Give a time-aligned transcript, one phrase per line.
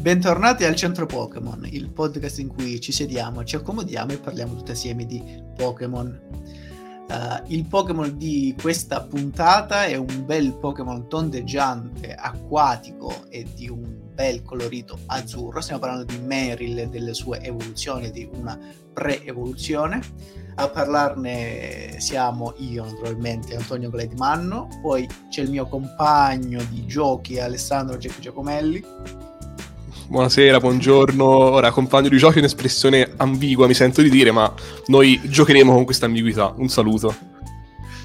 [0.00, 4.70] Bentornati al Centro Pokémon, il podcast in cui ci sediamo, ci accomodiamo e parliamo tutti
[4.70, 5.22] assieme di
[5.54, 6.18] Pokémon.
[7.06, 13.94] Uh, il Pokémon di questa puntata è un bel Pokémon tondeggiante, acquatico e di un
[14.14, 15.60] bel colorito azzurro.
[15.60, 18.58] Stiamo parlando di Meryl e delle sue evoluzioni, di una
[18.94, 20.00] pre-evoluzione.
[20.54, 27.98] A parlarne siamo io, naturalmente, Antonio Gledmanno, poi c'è il mio compagno di giochi, Alessandro
[27.98, 29.28] Giacomelli
[30.10, 31.24] buonasera, buongiorno.
[31.24, 34.52] Ora, compagno di giochi è un'espressione ambigua, mi sento di dire, ma
[34.86, 36.52] noi giocheremo con questa ambiguità.
[36.56, 37.14] Un saluto.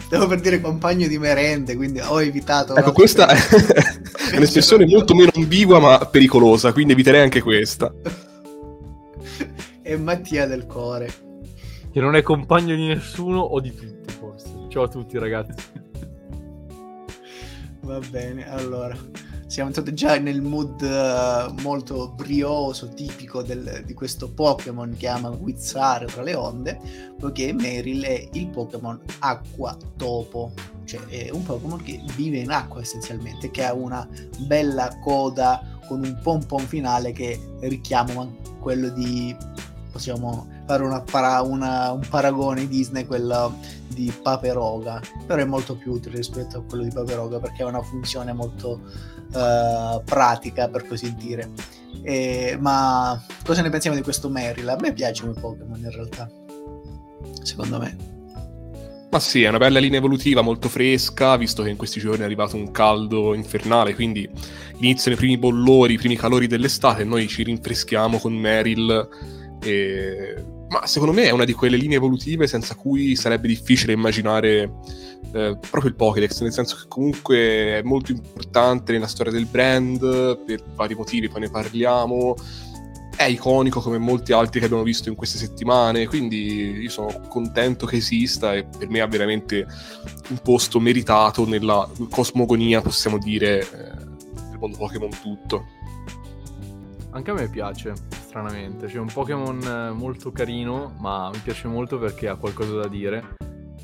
[0.05, 2.75] Stavo per dire compagno di merende, quindi ho evitato.
[2.75, 3.25] Ecco, questa
[4.31, 7.91] è un'espressione molto meno ambigua ma pericolosa, quindi eviterei anche questa.
[9.81, 11.11] e Mattia del Core.
[11.91, 14.49] Che non è compagno di nessuno o di tutti, forse.
[14.69, 15.53] Ciao a tutti, ragazzi.
[17.81, 18.95] Va bene, allora
[19.55, 25.29] siamo entrati già nel mood uh, molto brioso, tipico del, di questo Pokémon che ama
[25.29, 26.77] guizzare tra le onde,
[27.17, 30.51] poiché Meryl è il Pokémon acqua topo,
[30.83, 34.05] cioè è un Pokémon che vive in acqua essenzialmente, che ha una
[34.39, 39.33] bella coda con un pompon finale che richiama quello di
[39.89, 45.93] possiamo fare una para, una, un paragone Disney, quello di Paperoga, però è molto più
[45.93, 48.81] utile rispetto a quello di Paperoga perché ha una funzione molto
[49.33, 51.51] uh, pratica, per così dire.
[52.01, 54.67] E, ma cosa ne pensiamo di questo Meryl?
[54.67, 56.29] A me piace come Pokémon in realtà,
[57.41, 58.13] secondo me.
[59.11, 62.25] Ma sì, è una bella linea evolutiva molto fresca, visto che in questi giorni è
[62.25, 64.29] arrivato un caldo infernale, quindi
[64.79, 69.07] iniziano i primi bollori, i primi calori dell'estate e noi ci rinfreschiamo con Meryl.
[69.63, 70.43] E
[70.75, 74.69] ma secondo me è una di quelle linee evolutive senza cui sarebbe difficile immaginare
[75.31, 77.37] eh, proprio il Pokédex, nel senso che comunque
[77.77, 79.99] è molto importante nella storia del brand,
[80.45, 82.35] per vari motivi, poi ne parliamo.
[83.15, 87.85] È iconico come molti altri che abbiamo visto in queste settimane, quindi io sono contento
[87.85, 89.65] che esista e per me ha veramente
[90.27, 93.95] un posto meritato nella cosmogonia, possiamo dire, eh,
[94.49, 95.65] del mondo Pokémon tutto.
[97.11, 97.93] Anche a me piace,
[98.35, 98.87] stranamente.
[98.87, 103.37] C'è un Pokémon eh, molto carino, ma mi piace molto perché ha qualcosa da dire.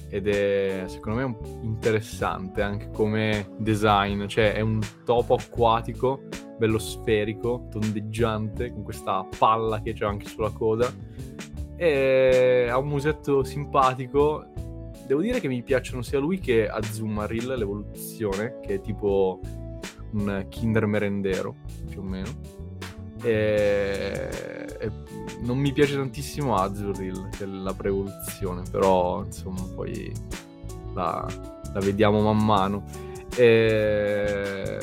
[0.09, 4.25] Ed è, secondo me, interessante anche come design.
[4.25, 6.23] Cioè, è un topo acquatico,
[6.57, 10.91] bello sferico, tondeggiante, con questa palla che c'è anche sulla coda.
[11.77, 14.51] E ha un musetto simpatico.
[15.07, 19.39] Devo dire che mi piacciono sia lui che Azumarill, l'evoluzione, che è tipo
[20.11, 21.55] un Kinder merendero,
[21.89, 22.60] più o meno
[23.21, 24.29] e,
[24.79, 24.91] e
[25.41, 30.11] non mi piace tantissimo Azuril, che è la prevoluzione, però insomma poi
[30.93, 31.25] la,
[31.73, 32.83] la vediamo man mano.
[33.35, 34.79] E...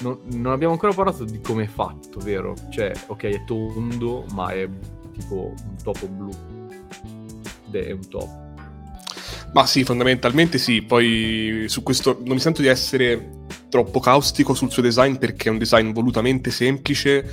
[0.00, 2.54] Non, non, abbiamo ancora parlato di come è fatto, vero?
[2.70, 4.68] Cioè, ok, è tondo, ma è
[5.12, 6.30] tipo un topo blu.
[7.70, 8.42] Ed è un topo.
[9.52, 10.82] Ma sì, fondamentalmente sì.
[10.82, 13.43] Poi su questo non mi sento di essere
[13.74, 17.28] troppo caustico sul suo design perché è un design volutamente semplice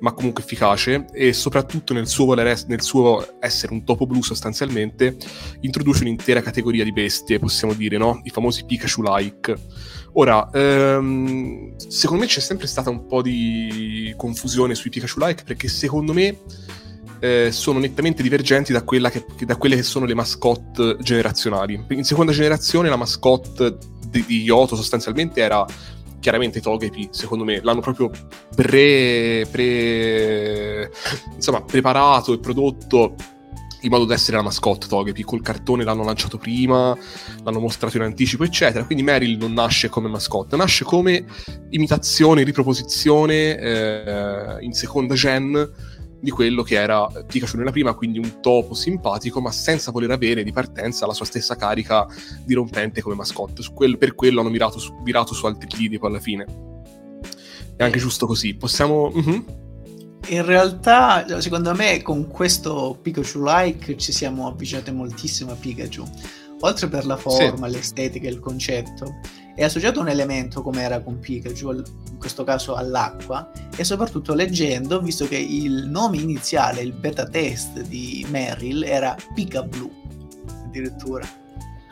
[0.00, 5.16] ma comunque efficace e soprattutto nel suo, nel suo essere un topo blu sostanzialmente
[5.60, 8.20] introduce un'intera categoria di bestie, possiamo dire, no?
[8.24, 9.56] I famosi Pikachu-like.
[10.14, 16.12] Ora, ehm, secondo me c'è sempre stata un po' di confusione sui Pikachu-like perché secondo
[16.12, 16.38] me
[17.20, 21.86] eh, sono nettamente divergenti da, che, da, quelle che sono le mascotte generazionali.
[21.90, 23.78] In seconda generazione la mascotte
[24.14, 25.66] di, di Yoto sostanzialmente era
[26.20, 28.10] chiaramente Togepi, secondo me, l'hanno proprio
[28.56, 30.90] pre, pre,
[31.34, 33.14] insomma, preparato e prodotto
[33.82, 35.22] in modo da essere la mascotte Togepi.
[35.22, 36.96] Col cartone l'hanno lanciato prima,
[37.42, 38.86] l'hanno mostrato in anticipo, eccetera.
[38.86, 41.26] Quindi Meryl non nasce come mascotte, nasce come
[41.68, 45.70] imitazione, riproposizione eh, in seconda gen
[46.24, 50.42] di quello che era Pikachu nella prima, quindi un topo simpatico, ma senza voler avere
[50.42, 52.06] di partenza la sua stessa carica
[52.46, 53.62] dirompente come mascotte.
[53.74, 56.46] Quel, per quello hanno mirato su, mirato su altri lidi poi alla fine.
[57.76, 58.54] È anche giusto così.
[58.54, 59.12] Possiamo...
[59.14, 59.44] Uh-huh.
[60.28, 66.04] In realtà, secondo me, con questo Pikachu-like ci siamo avvicinati moltissimo a Pikachu.
[66.60, 67.74] Oltre per la forma, sì.
[67.74, 69.16] l'estetica e il concetto,
[69.54, 75.00] è associato un elemento come era con Pikachu, in questo caso all'acqua, e soprattutto leggendo,
[75.00, 79.90] visto che il nome iniziale, il beta test di Meryl era Pika Blue,
[80.64, 81.42] addirittura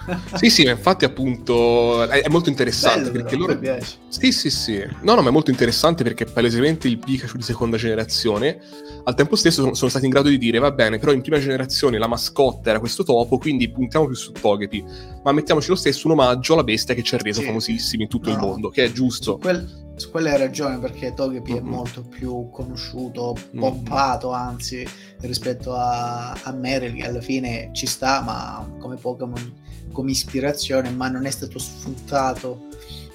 [0.34, 3.80] sì, sì, infatti appunto è, è molto interessante Bello, perché però, loro...
[4.08, 4.84] Sì, sì, sì.
[5.02, 8.60] No, no, ma è molto interessante perché palesemente il Pikachu di seconda generazione
[9.04, 11.38] al tempo stesso sono, sono stati in grado di dire va bene, però in prima
[11.38, 14.84] generazione la mascotte era questo topo, quindi puntiamo più su Togepi,
[15.22, 17.46] ma mettiamoci lo stesso un omaggio alla bestia che ci ha reso sì.
[17.46, 18.34] famosissimi in tutto no.
[18.34, 19.38] il mondo, che è giusto.
[19.38, 21.66] Quel su quella hai ragione perché Togepi mm-hmm.
[21.66, 24.38] è molto più conosciuto, poppato mm-hmm.
[24.38, 24.86] anzi
[25.20, 29.60] rispetto a, a Meryl che alla fine ci sta ma come Pokémon
[29.92, 32.66] come ispirazione ma non è stato sfruttato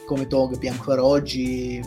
[0.06, 1.82] come Togepi ancora oggi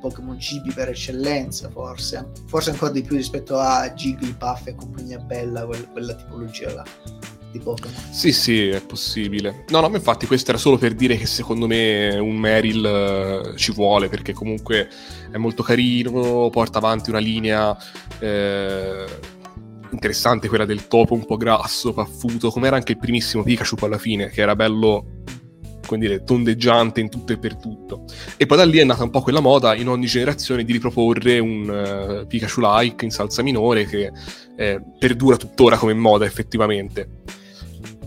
[0.00, 5.66] Pokémon Gibi per eccellenza forse forse ancora di più rispetto a Jigglypuff e compagnia bella
[5.66, 6.84] quella, tipologia là
[7.50, 8.12] di Pokémon.
[8.12, 9.64] Sì, sì, è possibile.
[9.68, 13.56] No, no, ma infatti questo era solo per dire che secondo me un Meryl uh,
[13.56, 14.88] ci vuole, perché comunque
[15.30, 17.76] è molto carino, porta avanti una linea...
[18.18, 19.29] Eh,
[19.90, 23.98] interessante quella del topo un po' grasso, paffuto, come era anche il primissimo Pikachu alla
[23.98, 25.22] fine, che era bello
[25.86, 28.04] come dire, tondeggiante in tutto e per tutto.
[28.36, 31.40] E poi da lì è nata un po' quella moda in ogni generazione di riproporre
[31.40, 34.12] un uh, Pikachu-like in salsa minore che
[34.56, 37.22] eh, perdura tuttora come moda effettivamente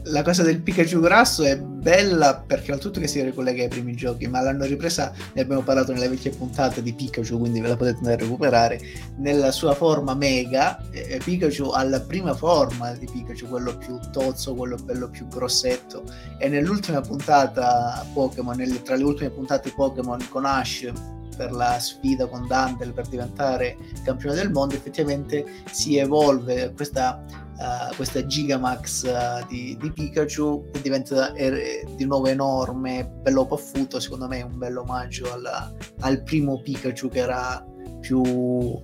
[0.05, 4.27] la cosa del Pikachu grasso è bella perché oltretutto che si ricollega ai primi giochi,
[4.27, 7.97] ma l'hanno ripresa, ne abbiamo parlato nelle vecchie puntate di Pikachu, quindi ve la potete
[7.97, 8.79] andare a recuperare,
[9.17, 14.55] nella sua forma mega, eh, Pikachu ha la prima forma di Pikachu, quello più tozzo,
[14.55, 16.03] quello bello più grossetto,
[16.37, 20.91] e nell'ultima puntata Pokémon, tra le ultime puntate Pokémon con Ash,
[21.35, 27.23] per la sfida con Dante per diventare campione del mondo, effettivamente si evolve questa
[27.57, 33.99] uh, questa Gigamax uh, di, di, Pikachu e diventa er- di nuovo enorme, bello paffuto,
[33.99, 37.65] secondo me è un bello omaggio alla, al primo Pikachu che era
[37.99, 38.83] più, uh,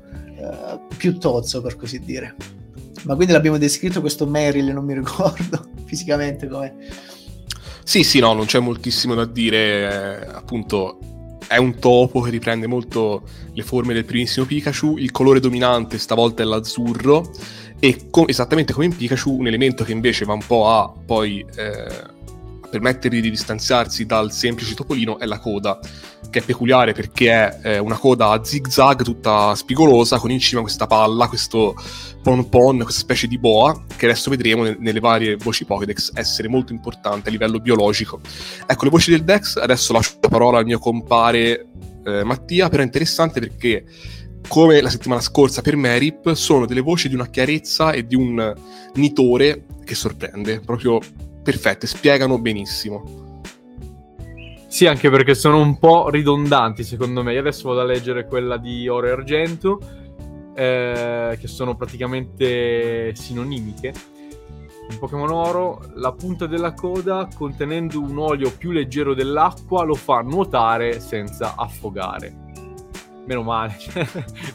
[0.97, 2.35] più tozzo per così dire.
[3.03, 6.75] Ma quindi l'abbiamo descritto questo Meryl, non mi ricordo fisicamente come...
[7.83, 10.99] Sì, sì, no, non c'è moltissimo da dire, eh, appunto
[11.49, 13.23] è un topo che riprende molto
[13.53, 17.31] le forme del primissimo Pikachu, il colore dominante stavolta è l'azzurro
[17.79, 21.43] e com- esattamente come in Pikachu un elemento che invece va un po' a poi
[21.55, 21.87] eh,
[22.69, 25.79] permettergli di distanziarsi dal semplice topolino è la coda
[26.29, 30.87] che è peculiare perché è una coda a zig-zag tutta spigolosa con in cima questa
[30.87, 31.75] palla, questo
[32.21, 36.73] pon-pon, questa specie di boa che adesso vedremo ne- nelle varie voci Pokédex essere molto
[36.73, 38.19] importante a livello biologico.
[38.65, 41.67] Ecco, le voci del Dex, adesso lascio la parola al mio compare
[42.05, 43.85] eh, Mattia, però è interessante perché
[44.47, 48.53] come la settimana scorsa per Merip, sono delle voci di una chiarezza e di un
[48.95, 50.99] nitore che sorprende, proprio
[51.43, 53.28] perfette, spiegano benissimo.
[54.69, 57.33] Sì, anche perché sono un po' ridondanti secondo me.
[57.33, 59.79] Io adesso vado a leggere quella di Oro e Argento,
[60.53, 63.91] eh, che sono praticamente sinonimiche.
[64.91, 70.21] In Pokémon Oro la punta della coda, contenendo un olio più leggero dell'acqua, lo fa
[70.21, 72.47] nuotare senza affogare
[73.25, 73.75] meno male,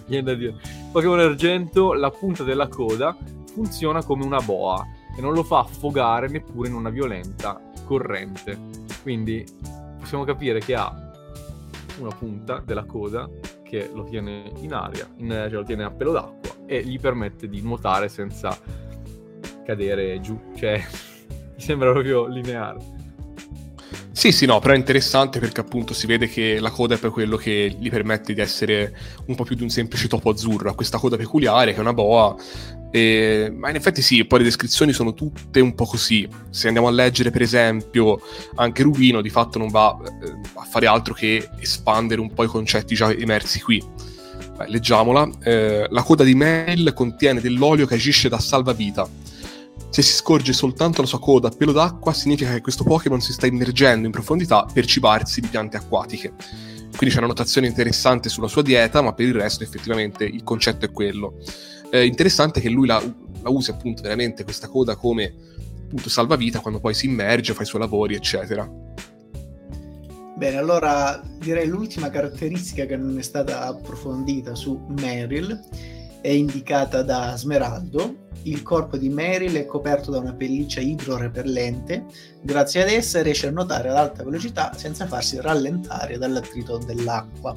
[0.06, 0.54] viene da dire.
[0.92, 3.16] Pokémon Argento, la punta della coda
[3.52, 4.84] funziona come una boa
[5.16, 8.58] e non lo fa affogare neppure in una violenta corrente.
[9.02, 9.44] Quindi
[10.14, 11.12] possiamo capire che ha
[11.98, 13.28] una punta della coda
[13.64, 17.48] che lo tiene in aria, in, cioè lo tiene a pelo d'acqua e gli permette
[17.48, 18.56] di nuotare senza
[19.64, 20.38] cadere giù.
[20.54, 20.78] Cioè,
[21.54, 22.93] mi sembra proprio lineare.
[24.16, 27.10] Sì, sì, no, però è interessante perché appunto si vede che la coda è per
[27.10, 28.96] quello che gli permette di essere
[29.26, 31.92] un po' più di un semplice topo azzurro, ha questa coda peculiare che è una
[31.92, 32.34] boa,
[32.92, 33.52] e...
[33.52, 36.28] ma in effetti sì, poi le descrizioni sono tutte un po' così.
[36.48, 38.20] Se andiamo a leggere per esempio
[38.54, 42.48] anche Rubino, di fatto non va eh, a fare altro che espandere un po' i
[42.48, 43.82] concetti già emersi qui.
[44.56, 45.28] Beh, leggiamola.
[45.42, 49.23] Eh, la coda di Mail contiene dell'olio che agisce da salvavita
[49.94, 53.32] se si scorge soltanto la sua coda a pelo d'acqua, significa che questo Pokémon si
[53.32, 56.32] sta immergendo in profondità per cibarsi di piante acquatiche.
[56.96, 60.84] Quindi c'è una notazione interessante sulla sua dieta, ma per il resto effettivamente il concetto
[60.84, 61.34] è quello.
[61.92, 63.00] Eh, interessante che lui la,
[63.40, 65.32] la usi appunto veramente questa coda come
[65.84, 68.68] appunto salvavita quando poi si immerge, fa i suoi lavori, eccetera.
[70.36, 75.93] Bene, allora direi l'ultima caratteristica che non è stata approfondita su Meryl
[76.24, 82.06] è indicata da Smeraldo, il corpo di Meryl è coperto da una pelliccia idrorepellente,
[82.40, 87.52] grazie ad essa riesce a nuotare ad alta velocità senza farsi rallentare dall'attrito dell'acqua.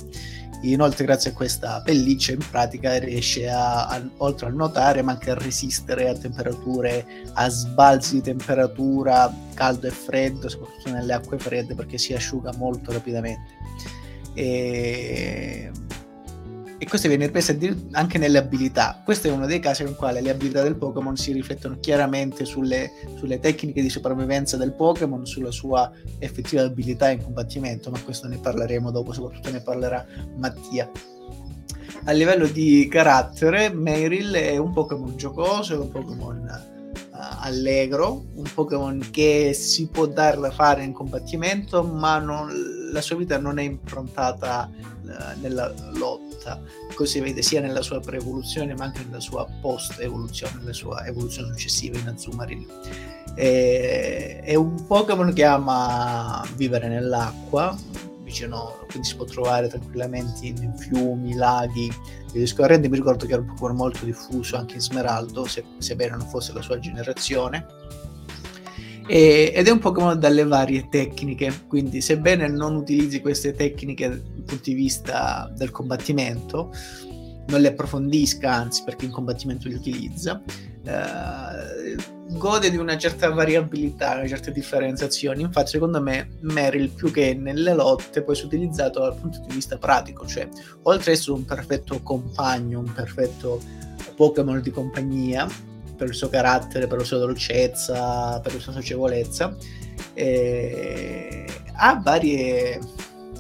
[0.64, 5.32] Inoltre, grazie a questa pelliccia, in pratica riesce a, a, oltre a nuotare, ma anche
[5.32, 7.06] a resistere a temperature,
[7.36, 12.92] a sbalzi di temperatura caldo e freddo, soprattutto nelle acque fredde, perché si asciuga molto
[12.92, 13.56] rapidamente.
[14.34, 15.72] E
[16.80, 17.58] e questo viene ripreso
[17.92, 19.02] anche nelle abilità.
[19.04, 22.92] Questo è uno dei casi in cui le abilità del Pokémon si riflettono chiaramente sulle,
[23.18, 28.38] sulle, tecniche di sopravvivenza del Pokémon, sulla sua effettiva abilità in combattimento, ma questo ne
[28.38, 30.06] parleremo dopo, soprattutto ne parlerà
[30.38, 30.90] Mattia.
[32.04, 36.76] A livello di carattere, Meryl è un Pokémon giocoso, è un Pokémon
[37.40, 42.50] allegro, un Pokémon che si può dare da fare in combattimento, ma non,
[42.92, 44.70] la sua vita non è improntata
[45.40, 46.62] nella lotta,
[46.94, 51.98] così vede sia nella sua pre-evoluzione ma anche nella sua post-evoluzione, nella sua evoluzione successiva
[51.98, 52.66] in Azumarill.
[53.34, 57.78] È, un Pokémon che ama vivere nell'acqua,
[58.24, 61.92] vicino, quindi si può trovare tranquillamente in fiumi, laghi
[62.34, 62.90] e.
[62.90, 66.52] Mi ricordo che era un Pokémon molto diffuso anche in Smeraldo, se, sebbene non fosse
[66.54, 67.66] la sua generazione.
[69.10, 74.74] Ed è un Pokémon dalle varie tecniche, quindi sebbene non utilizzi queste tecniche punto di
[74.74, 76.74] vista del combattimento,
[77.48, 80.42] non le approfondisca, anzi perché in combattimento li utilizza,
[80.84, 81.96] eh,
[82.30, 85.42] gode di una certa variabilità, una certa differenziazione.
[85.42, 89.78] Infatti, secondo me, Meryl più che nelle lotte può essere utilizzato dal punto di vista
[89.78, 90.48] pratico, cioè
[90.84, 93.62] oltre ad essere un perfetto compagno, un perfetto
[94.16, 95.48] Pokémon di compagnia,
[95.98, 99.56] per il suo carattere, per la sua dolcezza, per la sua socievolezza.
[100.14, 101.46] E
[101.80, 102.80] ha varie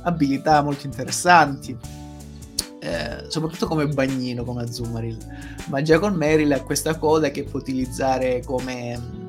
[0.07, 1.77] abilità molto interessanti,
[2.79, 5.17] eh, soprattutto come bagnino, come Azumarill.
[5.67, 9.25] Ma già con Meryl ha questa coda che può utilizzare come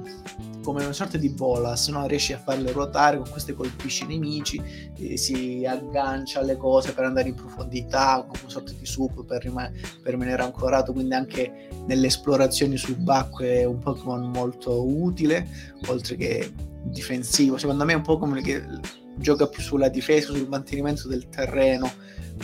[0.68, 4.08] come una sorta di bola, se no riesci a farle ruotare con queste colpisce i
[4.08, 4.62] nemici,
[5.14, 9.73] si aggancia alle cose per andare in profondità, come una sorta di sup per, rim-
[10.02, 15.49] per rimanere ancorato, quindi anche nelle esplorazioni subacquee è un Pokémon molto utile,
[15.87, 17.56] oltre che difensivo.
[17.56, 18.62] Secondo me è un Pokémon che
[19.18, 21.90] gioca più sulla difesa, sul mantenimento del terreno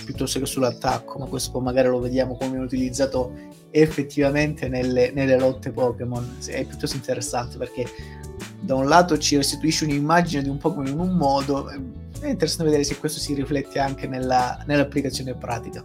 [0.04, 3.32] piuttosto che sull'attacco, ma questo magari lo vediamo come utilizzato
[3.70, 6.38] effettivamente nelle, nelle lotte Pokémon.
[6.44, 7.86] È piuttosto interessante perché
[8.60, 12.84] da un lato ci restituisce un'immagine di un Pokémon in un modo, è interessante vedere
[12.84, 15.84] se questo si riflette anche nella, nell'applicazione pratica.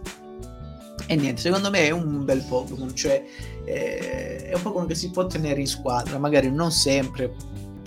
[1.06, 3.22] E niente, secondo me è un bel Pokémon, cioè
[3.64, 7.34] eh, è un Pokémon che si può tenere in squadra, magari non sempre,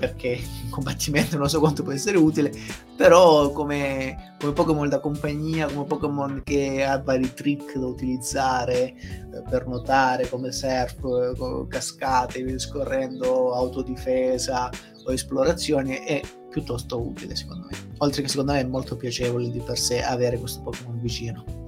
[0.04, 2.52] perché in combattimento non so quanto può essere utile,
[2.98, 9.44] però come, come Pokémon da compagnia, come Pokémon che ha vari trick da utilizzare eh,
[9.50, 14.70] per nuotare, come surf, eh, cascate, via scorrendo, autodifesa
[15.06, 17.78] o esplorazioni, è piuttosto utile secondo me.
[18.00, 21.63] Oltre che secondo me è molto piacevole di per sé avere questo Pokémon vicino.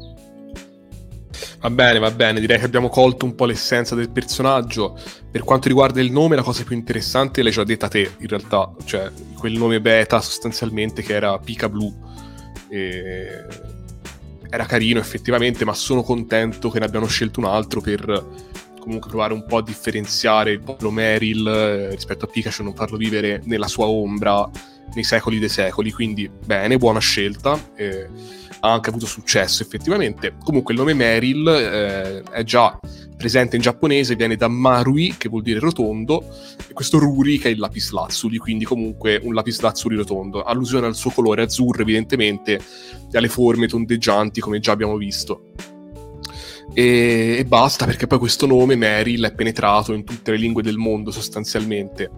[1.65, 4.95] Va bene, va bene, direi che abbiamo colto un po' l'essenza del personaggio.
[5.31, 8.71] Per quanto riguarda il nome, la cosa più interessante l'hai già detta te, in realtà,
[8.83, 11.91] cioè quel nome beta sostanzialmente che era Pika Blue.
[12.69, 13.47] E...
[14.47, 18.03] Era carino effettivamente, ma sono contento che ne abbiano scelto un altro per
[18.79, 22.95] comunque provare un po' a differenziare il popolo Meryl eh, rispetto a Pikachu, non farlo
[22.95, 24.47] vivere nella sua ombra
[24.93, 25.91] nei secoli dei secoli.
[25.91, 27.59] Quindi, bene, buona scelta.
[27.73, 30.35] Eh ha anche avuto successo effettivamente.
[30.43, 32.77] Comunque il nome Meryl eh, è già
[33.17, 36.23] presente in giapponese, viene da Marui, che vuol dire rotondo,
[36.67, 41.11] e questo Ruri che è il lapislazzuli, quindi comunque un lapislazzuli rotondo, allusione al suo
[41.11, 42.59] colore azzurro evidentemente
[43.11, 45.51] e alle forme tondeggianti come già abbiamo visto.
[46.73, 50.77] E, e basta perché poi questo nome Meryl è penetrato in tutte le lingue del
[50.77, 52.09] mondo sostanzialmente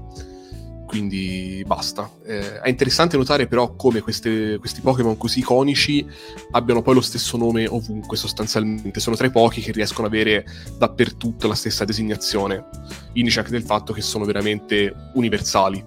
[0.88, 2.10] quindi basta.
[2.26, 6.08] Eh, è interessante notare però come queste, questi Pokémon così iconici
[6.52, 10.46] abbiano poi lo stesso nome ovunque sostanzialmente, sono tra i pochi che riescono ad avere
[10.78, 12.66] dappertutto la stessa designazione,
[13.14, 15.84] indice anche del fatto che sono veramente universali.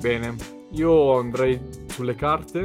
[0.00, 0.36] Bene,
[0.72, 2.62] io andrei sulle carte,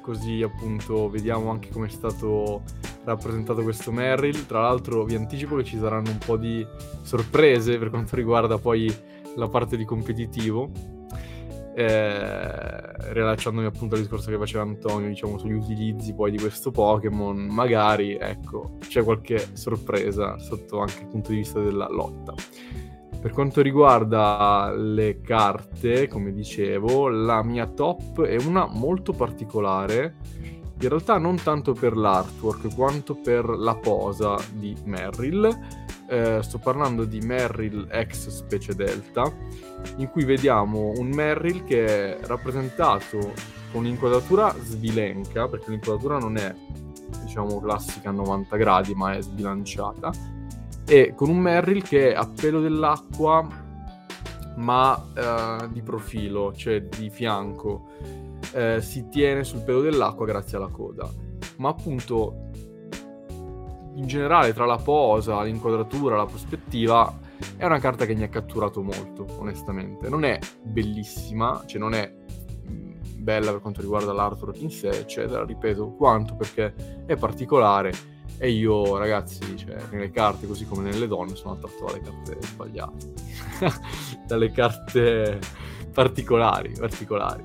[0.00, 2.62] così appunto vediamo anche come è stato
[3.04, 4.46] rappresentato questo Merrill.
[4.46, 6.64] Tra l'altro vi anticipo che ci saranno un po' di
[7.02, 8.92] sorprese per quanto riguarda poi
[9.36, 10.70] la parte di competitivo,
[11.74, 17.36] eh, rilacciandomi appunto al discorso che faceva Antonio, diciamo, sugli utilizzi poi di questo Pokémon,
[17.36, 22.34] magari, ecco, c'è qualche sorpresa sotto anche il punto di vista della lotta.
[23.20, 30.16] Per quanto riguarda le carte, come dicevo, la mia top è una molto particolare,
[30.80, 35.58] in realtà non tanto per l'artwork quanto per la posa di Merrill,
[36.08, 39.30] eh, sto parlando di Merrill X specie Delta,
[39.96, 43.18] in cui vediamo un Merrill che è rappresentato
[43.70, 46.54] con un'inquadratura sbilenca, perché l'inquadratura non è
[47.22, 50.10] diciamo classica a 90 gradi, ma è sbilanciata,
[50.86, 53.46] e con un Merrill che a pelo dell'acqua,
[54.56, 57.88] ma eh, di profilo, cioè di fianco.
[58.52, 61.08] Eh, si tiene sul pelo dell'acqua grazie alla coda.
[61.56, 62.48] Ma appunto
[63.94, 67.18] in generale tra la posa, l'inquadratura, la prospettiva,
[67.56, 70.08] è una carta che mi ha catturato molto, onestamente.
[70.08, 72.12] Non è bellissima, cioè non è
[72.70, 77.92] mm, bella per quanto riguarda l'artwork in sé, eccetera, ripeto, quanto perché è particolare
[78.42, 83.12] e io, ragazzi, cioè, nelle carte, così come nelle donne, sono attratto dalle carte sbagliate,
[84.26, 85.38] dalle carte
[85.92, 87.44] particolari, particolari.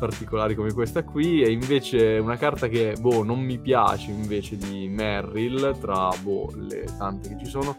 [0.00, 1.42] particolari come questa qui.
[1.42, 6.86] E invece una carta che boh non mi piace invece di Merrill tra boh le
[6.98, 7.76] tante che ci sono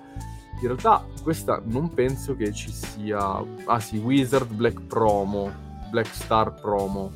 [0.62, 5.52] in realtà questa non penso che ci sia ah sì Wizard Black Promo
[5.90, 7.12] Black Star Promo.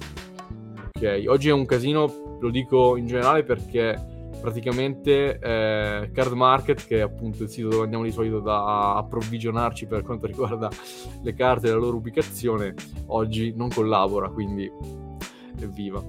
[0.96, 4.15] Ok oggi è un casino lo dico in generale perché
[4.46, 9.88] praticamente eh, Card Market, che è appunto il sito dove andiamo di solito da approvvigionarci
[9.88, 10.70] per quanto riguarda
[11.24, 12.76] le carte e la loro ubicazione,
[13.08, 14.72] oggi non collabora, quindi
[15.60, 16.04] evviva.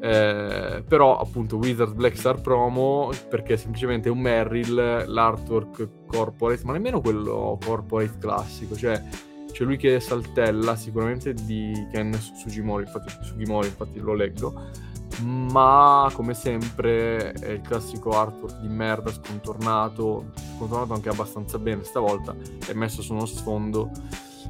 [0.00, 6.74] Eh, però appunto Wizard Black Star Promo perché è semplicemente un Merrill l'artwork corporate ma
[6.74, 9.02] nemmeno quello corporate classico cioè
[9.50, 14.68] c'è lui che saltella sicuramente di Ken Sugimori infatti, Sugimori, infatti lo leggo
[15.22, 22.34] ma come sempre è il classico artwork di merda scontornato, scontornato anche abbastanza bene stavolta,
[22.66, 23.90] è messo su uno sfondo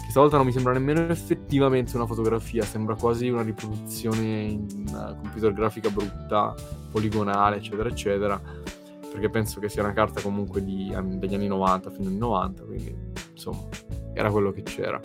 [0.07, 4.67] che stavolta non mi sembra nemmeno effettivamente una fotografia, sembra quasi una riproduzione in
[5.21, 6.55] computer grafica brutta,
[6.91, 8.41] poligonale, eccetera, eccetera,
[9.11, 12.97] perché penso che sia una carta comunque di, degli anni 90, fino agli 90, quindi
[13.33, 13.67] insomma
[14.15, 15.01] era quello che c'era.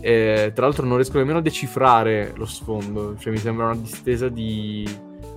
[0.00, 4.28] E, tra l'altro non riesco nemmeno a decifrare lo sfondo, cioè mi sembra una distesa
[4.28, 4.88] di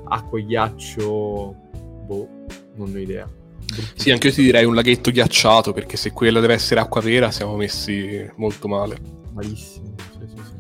[0.10, 1.56] acqua e ghiaccio,
[2.06, 2.30] boh,
[2.76, 3.28] non ho idea.
[3.94, 7.32] Sì, anche io ti direi un laghetto ghiacciato, perché se quella deve essere acqua vera
[7.32, 8.98] siamo messi molto male.
[9.34, 10.58] Malissimo, sì, sì, sì.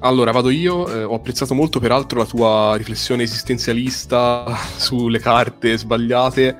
[0.00, 0.86] Allora, vado io.
[0.88, 4.44] Eh, ho apprezzato molto, peraltro, la tua riflessione esistenzialista
[4.76, 6.56] sulle carte sbagliate,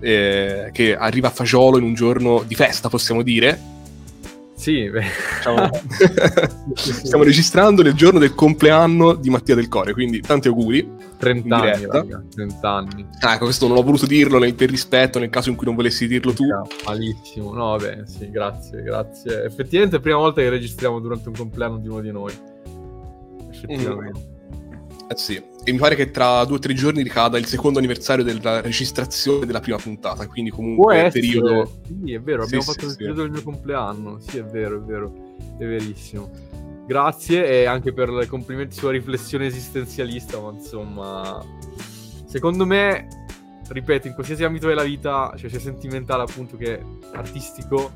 [0.00, 3.72] eh, che arriva a fagiolo in un giorno di festa, possiamo dire,
[4.64, 5.68] sì, diciamo,
[6.72, 11.02] stiamo registrando nel giorno del compleanno di Mattia del Core, quindi tanti auguri.
[11.18, 13.06] 30 anni, raga, 30 anni.
[13.20, 15.74] Ah, ecco, questo non ho voluto dirlo nel, per rispetto, nel caso in cui non
[15.74, 16.44] volessi dirlo tu.
[16.86, 19.44] malissimo, no, vabbè, sì, grazie, grazie.
[19.44, 22.32] Effettivamente è la prima volta che registriamo durante un compleanno di uno di noi.
[23.50, 24.18] Effettivamente.
[24.18, 25.10] Mm.
[25.10, 28.22] Eh sì, e mi pare che tra due o tre giorni ricada il secondo anniversario
[28.22, 31.80] della registrazione della prima puntata, quindi comunque è periodo...
[32.04, 34.76] Sì, è vero, abbiamo sì, fatto sì, il periodo del mio compleanno, sì, è vero,
[34.76, 35.12] è vero,
[35.58, 36.30] è verissimo.
[36.86, 41.42] Grazie e anche per i complimenti sulla riflessione esistenzialista, ma insomma,
[42.26, 43.08] secondo me,
[43.66, 46.78] ripeto, in qualsiasi ambito della vita, cioè sia sentimentale appunto che
[47.14, 47.90] artistico,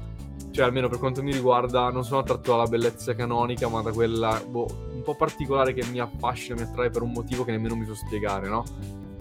[0.58, 4.42] cioè almeno per quanto mi riguarda, non sono attratto dalla bellezza canonica, ma da quella
[4.44, 7.84] boh, un po' particolare che mi affascina, mi attrae per un motivo che nemmeno mi
[7.84, 8.64] so spiegare, no?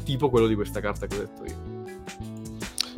[0.03, 2.25] Tipo quello di questa carta che ho detto io.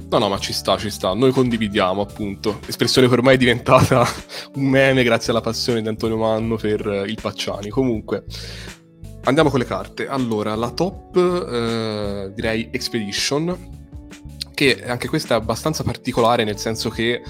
[0.10, 1.14] No, no, ma ci sta, ci sta.
[1.14, 2.62] Noi condividiamo, appunto.
[2.66, 4.08] Espressione che ormai è diventata
[4.56, 7.68] un meme grazie alla passione di Antonio Manno per il Pacciani.
[7.68, 8.24] Comunque,
[9.26, 10.08] andiamo con le carte.
[10.08, 13.76] Allora, la top, eh, direi Expedition,
[14.54, 17.22] che anche questa è abbastanza particolare, nel senso che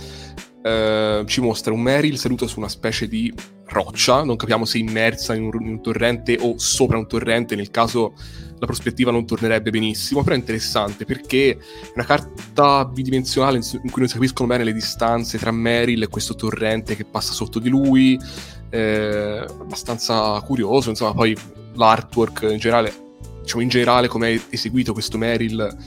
[0.62, 3.34] eh, ci mostra un Meryl seduto su una specie di
[3.67, 7.72] roccia, non capiamo se immersa in un, in un, torrente o sopra un torrente, nel
[7.72, 8.13] caso
[8.58, 11.58] la prospettiva non tornerebbe benissimo, però è interessante perché è
[11.95, 16.36] una carta bidimensionale in cui non si capiscono bene le distanze tra Meryl e questo
[16.36, 18.19] torrente che passa sotto di lui,
[18.69, 21.38] eh, abbastanza curioso, insomma poi
[21.76, 22.93] l'artwork in generale,
[23.41, 25.78] diciamo in generale come è eseguito questo Meryl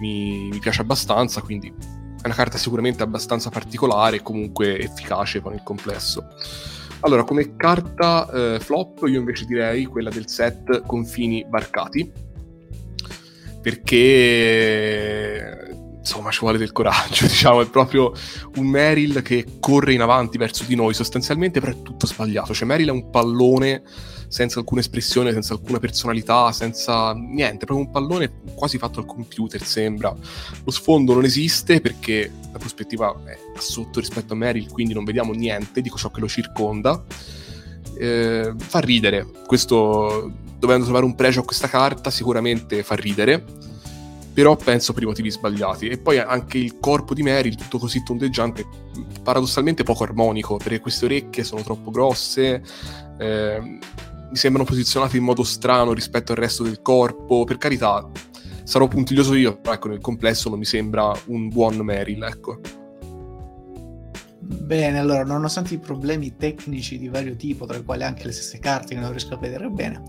[0.00, 1.72] mi, mi piace abbastanza, quindi
[2.20, 6.26] è una carta sicuramente abbastanza particolare e comunque efficace poi nel complesso.
[7.00, 12.10] Allora, come carta eh, flop io invece direi quella del set Confini Barcati,
[13.62, 15.27] perché
[16.08, 18.12] insomma ci vuole del coraggio, diciamo, è proprio
[18.56, 22.66] un Meryl che corre in avanti verso di noi sostanzialmente, però è tutto sbagliato, cioè
[22.66, 23.82] Meryl è un pallone
[24.28, 29.62] senza alcuna espressione, senza alcuna personalità, senza niente, proprio un pallone quasi fatto al computer
[29.62, 30.14] sembra.
[30.64, 35.32] Lo sfondo non esiste perché la prospettiva è sotto rispetto a Meryl, quindi non vediamo
[35.32, 37.02] niente di ciò che lo circonda.
[37.98, 43.44] Eh, fa ridere, questo dovendo trovare un pregio a questa carta sicuramente fa ridere
[44.38, 45.88] però penso per i motivi sbagliati.
[45.88, 48.64] E poi anche il corpo di Mary, tutto così tondeggiante,
[49.20, 52.62] paradossalmente poco armonico, perché queste orecchie sono troppo grosse,
[53.18, 57.42] eh, mi sembrano posizionate in modo strano rispetto al resto del corpo.
[57.42, 58.08] Per carità,
[58.62, 62.60] sarò puntiglioso io, però ecco, nel complesso non mi sembra un buon Meryl, ecco.
[64.38, 68.60] Bene, allora, nonostante i problemi tecnici di vario tipo, tra i quali anche le stesse
[68.60, 70.04] carte che non riesco a vedere bene,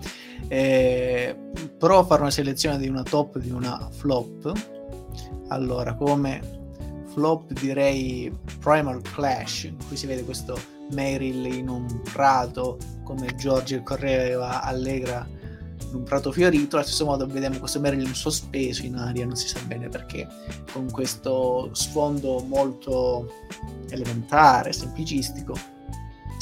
[0.49, 1.35] eh,
[1.77, 4.51] provo a fare una selezione di una top e di una flop.
[5.49, 6.41] Allora, come
[7.13, 10.59] flop direi Primal Clash, in cui si vede questo
[10.91, 15.27] Meryl in un prato, come Giorgio correva allegra
[15.89, 19.47] in un prato fiorito, allo stesso modo vediamo questo Marilyn sospeso in aria, non si
[19.47, 20.27] sa bene perché,
[20.71, 23.31] con questo sfondo molto
[23.89, 25.55] elementare, semplicistico,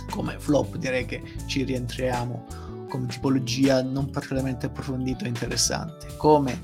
[0.09, 6.07] come flop direi che ci rientriamo come tipologia non particolarmente approfondito e interessante.
[6.17, 6.59] Come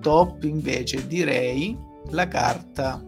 [0.00, 1.76] top invece direi
[2.10, 3.02] la carta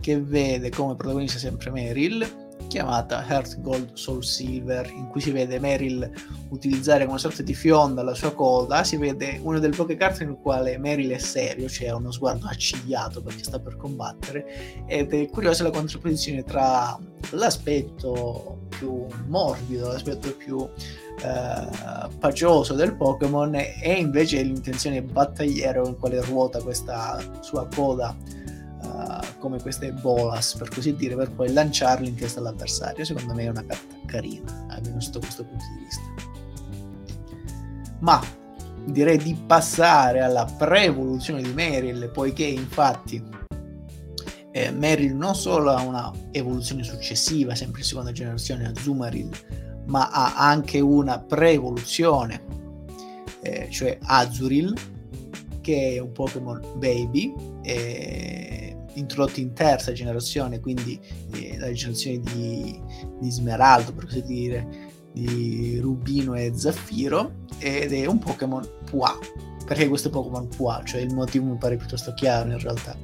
[0.00, 2.41] che vede come protagonista sempre Meryl
[2.72, 6.10] chiamata Heart Gold Soul Silver, in cui si vede Meryl
[6.48, 10.38] utilizzare una sorta di fionda la sua coda, si vede una delle poche carte nel
[10.40, 15.28] quale Meryl è serio, cioè ha uno sguardo accigliato perché sta per combattere, ed è
[15.28, 16.98] curiosa la contrapposizione tra
[17.32, 20.66] l'aspetto più morbido, l'aspetto più
[21.22, 28.16] eh, pacioso del Pokémon e invece l'intenzione battagliera con quale ruota questa sua coda
[29.38, 33.04] come queste bolas per così dire per poi lanciarli in testa all'avversario.
[33.04, 36.02] Secondo me è una carta carina almeno sotto questo punto di vista.
[38.00, 38.20] Ma
[38.84, 43.22] direi di passare alla pre-evoluzione di Meryl poiché infatti
[44.50, 49.30] eh, Meryl non solo ha una evoluzione successiva sempre in seconda generazione a Zumaril
[49.86, 52.42] ma ha anche una pre-evoluzione
[53.42, 54.74] eh, cioè Azuril
[55.60, 58.61] che è un Pokémon baby eh,
[58.94, 60.98] introdotti in terza generazione, quindi
[61.34, 62.80] eh, la generazione di,
[63.20, 69.18] di, Smeraldo, per così dire, di Rubino e Zaffiro, ed è un Pokémon Pua.
[69.64, 70.82] Perché questo Pokémon Pua?
[70.84, 72.96] Cioè il motivo mi pare piuttosto chiaro in realtà.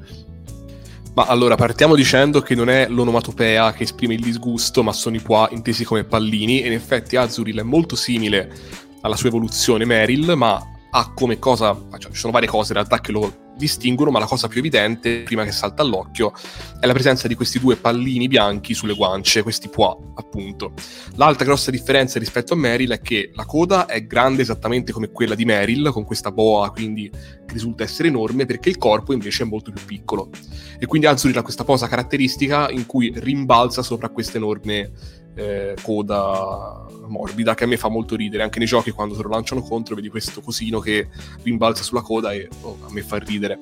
[1.14, 5.20] Ma allora partiamo dicendo che non è l'onomatopea che esprime il disgusto, ma sono i
[5.20, 8.52] Pua intesi come pallini, e in effetti Azuril è molto simile
[9.00, 13.00] alla sua evoluzione Meryl, ma ha come cosa, cioè, ci sono varie cose in realtà
[13.00, 16.32] che lo distinguono, ma la cosa più evidente, prima che salta all'occhio,
[16.80, 20.72] è la presenza di questi due pallini bianchi sulle guance, questi pois, appunto.
[21.16, 25.34] L'altra grossa differenza rispetto a Meryl è che la coda è grande esattamente come quella
[25.34, 29.46] di Meryl, con questa boa, quindi che risulta essere enorme, perché il corpo invece è
[29.46, 30.30] molto più piccolo.
[30.78, 34.92] E quindi Azuril ha questa posa caratteristica in cui rimbalza sopra questa enorme
[35.38, 38.42] eh, coda morbida che a me fa molto ridere.
[38.42, 41.08] Anche nei giochi quando te lo lanciano contro vedi questo cosino che
[41.42, 43.58] rimbalza sulla coda e oh, a me fa ridere.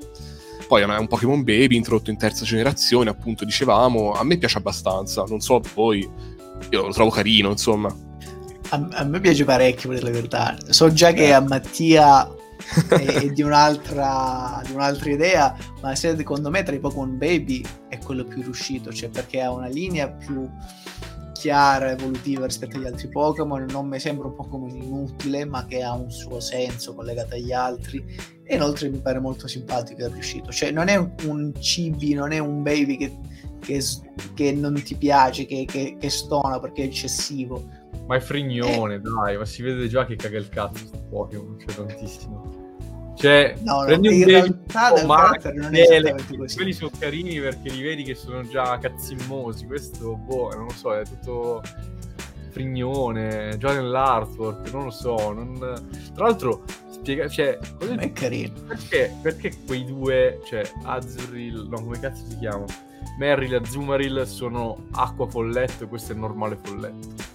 [0.67, 4.13] Poi è un Pokémon Baby introdotto in terza generazione appunto dicevamo.
[4.13, 6.09] A me piace abbastanza non so poi
[6.71, 7.95] io lo trovo carino insomma.
[8.71, 10.57] A, a me piace parecchio per la verità.
[10.71, 12.27] So già che a Mattia
[12.89, 18.25] è, di, un'altra, di un'altra idea ma secondo me tra i Pokémon Baby è quello
[18.25, 20.49] più riuscito cioè perché ha una linea più
[21.39, 25.95] chiara, evolutiva rispetto agli altri Pokémon, non mi sembra un Pokémon inutile, ma che ha
[25.95, 28.05] un suo senso collegato agli altri.
[28.43, 30.51] E inoltre mi pare molto simpatico e riuscito.
[30.51, 33.19] Cioè, non è un cibi, non è un baby che,
[33.61, 33.81] che,
[34.35, 37.65] che non ti piace, che, che, che, stona perché è eccessivo.
[38.07, 39.01] Ma è frignone, eh.
[39.01, 42.66] dai, ma si vede già che caga il cazzo questo Pokémon, cioè tantissimo.
[43.17, 46.57] Cioè, no, no, in realtà del carattere non è esattamente così.
[46.57, 49.67] Quelli sono carini perché li vedi che sono già cazzimmosi.
[49.67, 51.63] Questo, boh, non lo so, è tutto
[52.51, 55.33] frignone, già nell'artwork, non lo so.
[55.33, 55.59] Non...
[56.15, 58.53] Tra l'altro, spiega, cioè, cosa è carino.
[58.67, 62.65] Perché, perché quei due, cioè Azuril, no, come cazzo si chiama?
[63.19, 67.35] Merrill e Azumaril sono acqua folletto e questo è normale folletto.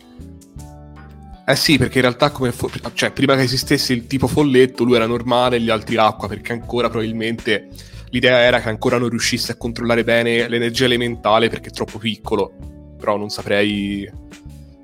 [1.52, 4.96] Eh sì, perché in realtà come fo- cioè, prima che esistesse il tipo folletto, lui
[4.96, 7.68] era normale e gli altri acqua, perché ancora probabilmente
[8.12, 12.54] l'idea era che ancora non riuscisse a controllare bene l'energia elementale perché è troppo piccolo.
[12.98, 14.10] Però non saprei.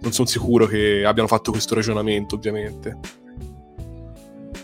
[0.01, 2.97] Non sono sicuro che abbiano fatto questo ragionamento, ovviamente.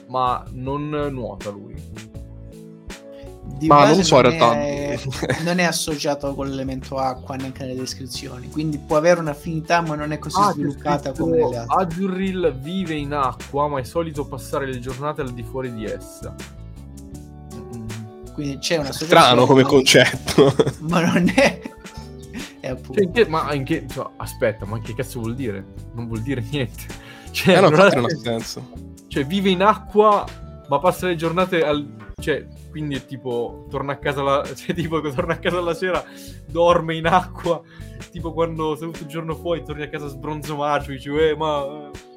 [0.08, 2.13] Ma non nuota lui
[3.64, 5.00] di ma non so in realtà è,
[5.44, 10.12] non è associato con l'elemento acqua neanche nelle descrizioni quindi può avere un'affinità ma non
[10.12, 11.76] è così ah, sviluppata come le altre.
[11.84, 16.36] Azuril vive in acqua ma è solito passare le giornate al di fuori di essa.
[18.34, 20.56] Quindi c'è una strano come concetto.
[20.82, 21.62] Ma non è,
[22.60, 25.64] è cioè, che, ma in che cioè, aspetta ma che cazzo vuol dire?
[25.94, 27.02] Non vuol dire niente.
[27.30, 28.72] Cioè, eh no, non, ha, non ha senso.
[29.08, 30.26] Cioè vive in acqua
[30.68, 31.88] ma passa le giornate al
[32.24, 36.04] cioè quindi è tipo torna a casa la, cioè tipo torna a casa la sera
[36.48, 37.62] dorme in acqua
[38.12, 42.12] tipo quando sei tutto il giorno fuori torni a casa sbronzomato dici eh ma eh,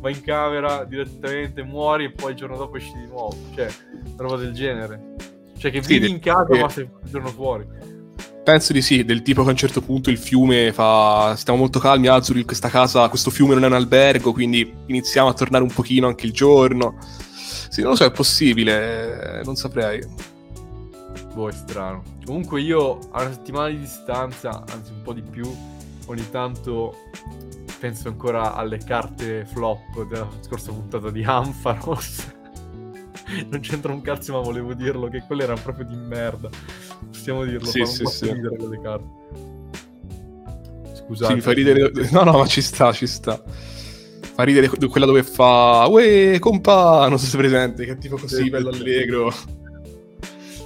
[0.00, 3.36] vai in camera direttamente muori e poi il giorno dopo esci di nuovo.
[3.54, 3.68] Cioè
[4.04, 5.14] una roba del genere.
[5.56, 7.66] Cioè che sì, vivi in casa eh, ma sei il giorno fuori.
[8.44, 11.78] Penso di sì del tipo che a un certo punto il fiume fa stiamo molto
[11.78, 15.70] calmi Azuri questa casa questo fiume non è un albergo quindi iniziamo a tornare un
[15.70, 16.96] pochino anche il giorno
[17.68, 20.02] sì, non lo so, è possibile, non saprei.
[21.34, 22.02] Boh, è strano.
[22.24, 25.48] Comunque io a una settimana di distanza, anzi un po' di più,
[26.06, 26.94] ogni tanto
[27.78, 32.36] penso ancora alle carte flop della scorsa puntata di Ampharos.
[33.50, 36.48] non c'entra un cazzo, ma volevo dirlo, che quelle erano proprio di merda.
[37.10, 38.32] Possiamo dirlo, sì, sì, sì.
[38.32, 39.06] ridere quelle carte.
[40.94, 41.40] Scusate.
[41.40, 41.90] Sì, mi ridere...
[42.10, 43.42] No, no, ma ci sta, ci sta.
[44.38, 47.08] Fa ridere quella dove fa Uè, compa!
[47.08, 49.34] Non so se sei presente, che è tipo così, bello allegro.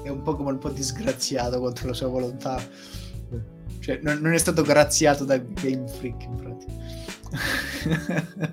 [0.02, 2.62] È un Pokémon un po' disgraziato contro la sua volontà.
[3.78, 6.72] Cioè, non, non è stato graziato da Game Freak, in pratica.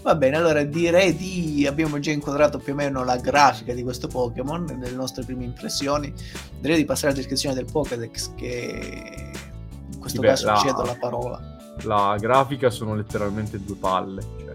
[0.00, 4.08] Va bene, allora direi di abbiamo già inquadrato più o meno la grafica di questo
[4.08, 6.10] Pokémon nelle nostre prime impressioni.
[6.58, 9.30] Direi di passare alla descrizione del Pokédex che
[9.92, 11.58] in questo beh, caso la- cedo la parola.
[11.84, 14.22] La grafica sono letteralmente due palle.
[14.38, 14.54] Cioè.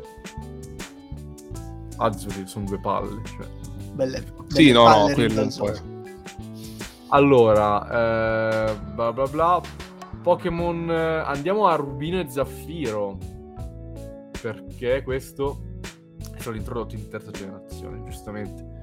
[1.97, 3.21] Azzurri sono due palle.
[3.23, 3.47] Cioè.
[3.93, 5.81] Belle, Sì, belle no, no, palle quello un po' è.
[7.09, 9.61] Allora, eh, bla bla bla.
[10.21, 10.89] Pokémon.
[10.89, 13.17] eh, Andiamo a Rubino e Zaffiro.
[14.41, 15.61] Perché questo
[16.35, 18.73] è stato introdotto in terza generazione, giustamente.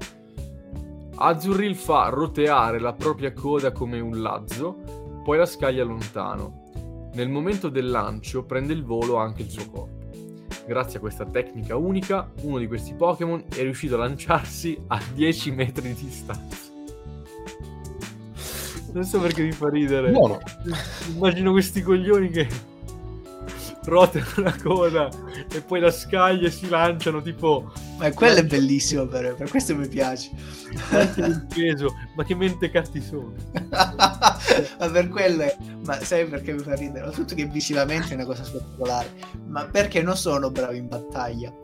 [1.15, 4.79] Azuril fa roteare la propria coda come un lazzo,
[5.23, 6.62] poi la scaglia lontano.
[7.15, 10.01] Nel momento del lancio prende il volo anche il suo corpo.
[10.67, 15.51] Grazie a questa tecnica unica, uno di questi Pokémon è riuscito a lanciarsi a 10
[15.51, 16.71] metri di distanza.
[18.93, 20.11] Non so perché mi fa ridere.
[20.11, 20.41] Buono.
[21.15, 22.49] Immagino questi coglioni che
[23.85, 25.11] roteano la coda
[25.51, 27.73] e poi la scaglia e si lanciano tipo
[28.03, 30.31] Ma quello è bellissimo per, per questo mi piace.
[31.55, 31.95] peso.
[32.17, 33.33] Ma che mentecatti sono?
[33.71, 35.57] ma per quello è...
[35.85, 37.11] Ma sai perché mi fa ridere?
[37.13, 39.09] Tutto che visivamente è una cosa spettacolare,
[39.47, 41.55] ma perché non sono bravi in battaglia.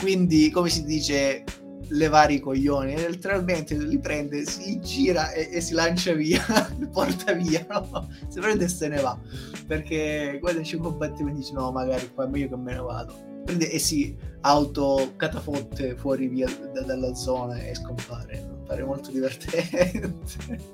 [0.00, 1.44] Quindi, come si dice,
[1.88, 6.42] levare i coglioni, letteralmente li prende, si gira e, e si lancia via,
[6.92, 8.08] porta via, no?
[8.28, 9.18] Si prende e se ne va.
[9.66, 13.14] Perché quando c'è un combattimento dice no, magari qua è meglio che me ne vado.
[13.44, 18.62] Prende e si autocatafotte fuori via da- dalla zona e scompare.
[18.66, 20.14] Pare molto divertente.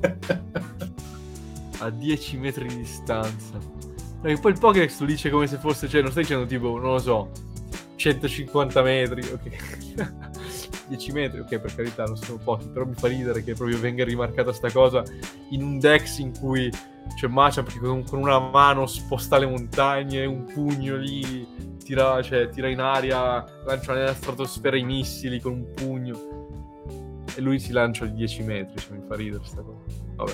[1.79, 3.59] A 10 metri di distanza.
[4.21, 6.93] Perché poi il Pokédex lo dice come se fosse, cioè non stai dicendo tipo, non
[6.93, 7.31] lo so,
[7.97, 10.29] 150 metri, ok.
[10.91, 14.05] 10 metri, ok, per carità, non sono pochi, però mi fa ridere che proprio venga
[14.05, 15.05] rimarcata sta cosa
[15.51, 16.71] in un Dex in cui
[17.15, 21.47] c'è Machamp che con, una mano sposta le montagne, un pugno lì
[21.85, 26.49] tira, cioè, tira in aria, lancia nella stratosfera i missili con un pugno
[27.35, 29.85] e lui si lancia di 10 metri, cioè mi fa ridere sta cosa.
[30.17, 30.33] Vabbè.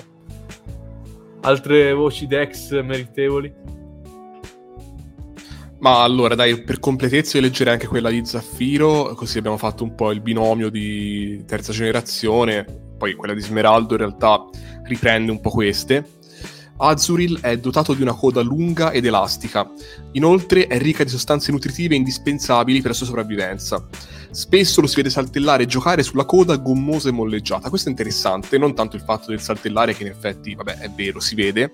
[1.42, 3.75] Altre voci Dex meritevoli?
[5.78, 9.94] Ma allora, dai, per completezza io leggerei anche quella di Zaffiro, così abbiamo fatto un
[9.94, 12.64] po' il binomio di terza generazione,
[12.96, 14.42] poi quella di Smeraldo in realtà
[14.84, 16.14] riprende un po' queste.
[16.78, 19.70] Azuril è dotato di una coda lunga ed elastica,
[20.12, 23.86] inoltre è ricca di sostanze nutritive indispensabili per la sua sopravvivenza.
[24.30, 27.68] Spesso lo si vede saltellare e giocare sulla coda gommosa e molleggiata.
[27.68, 31.20] Questo è interessante, non tanto il fatto del saltellare che in effetti, vabbè, è vero,
[31.20, 31.72] si vede,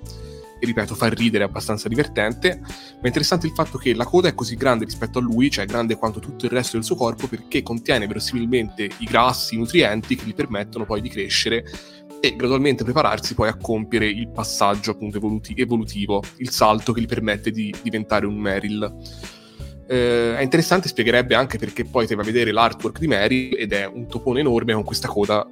[0.65, 4.35] ripeto, fa ridere, è abbastanza divertente, ma è interessante il fatto che la coda è
[4.35, 7.63] così grande rispetto a lui, cioè grande quanto tutto il resto del suo corpo, perché
[7.63, 11.65] contiene verosimilmente i grassi, i nutrienti che gli permettono poi di crescere
[12.21, 17.07] e gradualmente prepararsi poi a compiere il passaggio appunto evoluti- evolutivo, il salto che gli
[17.07, 18.97] permette di diventare un Meryl.
[19.89, 23.73] Eh, è interessante, spiegherebbe anche perché poi ti va a vedere l'artwork di Meryl ed
[23.73, 25.45] è un topone enorme con questa coda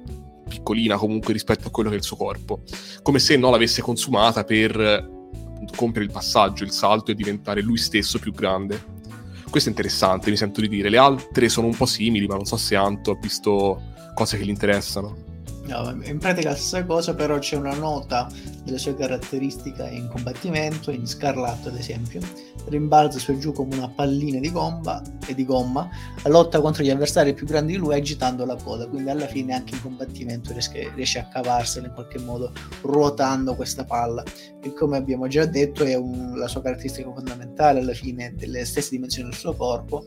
[0.51, 2.61] piccolina comunque rispetto a quello che è il suo corpo,
[3.01, 4.75] come se non l'avesse consumata per
[5.61, 8.99] appunto, compiere il passaggio, il salto e diventare lui stesso più grande.
[9.49, 10.89] Questo è interessante, mi sento di dire.
[10.89, 13.81] Le altre sono un po' simili, ma non so se Anto ha visto
[14.13, 15.30] cose che gli interessano.
[15.63, 18.27] No, in pratica la stessa cosa, però c'è una nota
[18.63, 22.19] delle sue caratteristiche in combattimento, in scarlatto ad esempio,
[22.67, 25.87] rimbalza su e giù come una pallina di gomma e di gomma,
[26.25, 29.75] lotta contro gli avversari più grandi di lui agitando la coda, quindi alla fine anche
[29.75, 34.23] in combattimento riesce, riesce a cavarsela in qualche modo ruotando questa palla,
[34.59, 38.89] che come abbiamo già detto è un- la sua caratteristica fondamentale alla fine delle stesse
[38.91, 40.05] dimensioni del suo corpo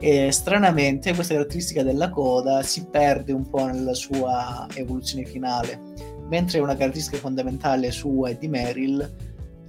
[0.00, 5.80] e stranamente questa caratteristica della coda si perde un po' nella sua evoluzione finale,
[6.28, 9.16] mentre una caratteristica fondamentale sua e di Meryl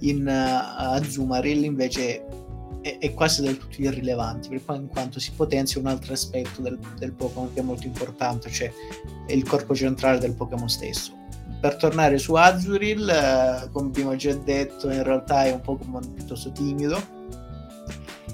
[0.00, 2.24] in uh, Azumarill invece
[2.80, 6.78] è, è quasi del tutto irrilevante, per in quanto si potenzia un altro aspetto del,
[6.98, 8.72] del Pokémon che è molto importante, cioè
[9.28, 11.18] il corpo centrale del Pokémon stesso.
[11.60, 16.52] Per tornare su Azuril, eh, come abbiamo già detto, in realtà è un Pokémon piuttosto
[16.52, 17.18] timido,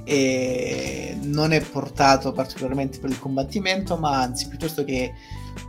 [0.08, 5.12] e non è portato particolarmente per il combattimento, ma anzi, piuttosto che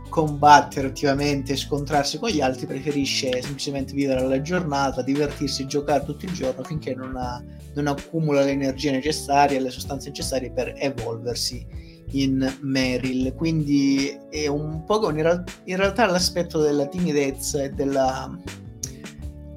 [0.08, 6.24] combattere attivamente e scontrarsi con gli altri, preferisce semplicemente vivere la giornata, divertirsi, giocare tutto
[6.24, 7.42] il giorno finché non, ha-
[7.74, 11.66] non accumula le energie necessarie, le sostanze necessarie per evolversi
[12.12, 13.34] in Meryl.
[13.34, 18.30] Quindi è un po' in, real- in realtà l'aspetto della timidezza e della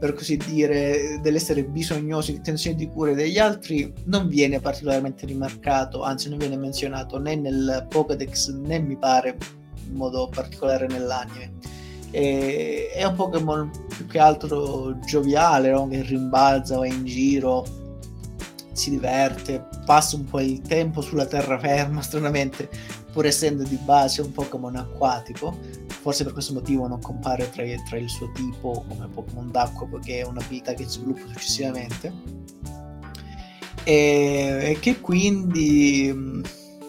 [0.02, 5.28] per così dire, dell'essere bisognosi di attenzione e di cure degli altri non viene particolarmente
[5.28, 9.38] rimarcato, anzi non viene menzionato né nel Pokédex né mi pare
[9.88, 11.52] in modo particolare nell'anime.
[12.10, 15.88] E, è un Pokémon più che altro gioviale, no?
[15.88, 17.64] che rimbalza, va in giro,
[18.72, 22.68] si diverte, passa un po' il tempo sulla terraferma, stranamente,
[23.14, 25.60] pur essendo di base un Pokémon acquatico,
[26.02, 30.22] forse per questo motivo non compare tra, tra il suo tipo come Pokémon d'acqua, perché
[30.22, 32.12] è un'abilità che sviluppa successivamente,
[33.84, 36.42] e, e che quindi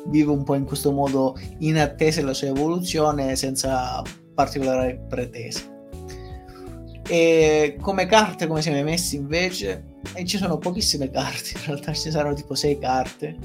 [0.06, 4.02] vive un po' in questo modo in attesa della sua evoluzione senza
[4.34, 5.70] particolari pretese.
[7.06, 12.10] E come carte, come siamo messi invece, e ci sono pochissime carte, in realtà ci
[12.10, 13.36] saranno tipo 6 carte,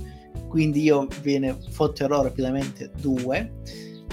[0.47, 3.51] quindi io ve ne fotterò rapidamente due.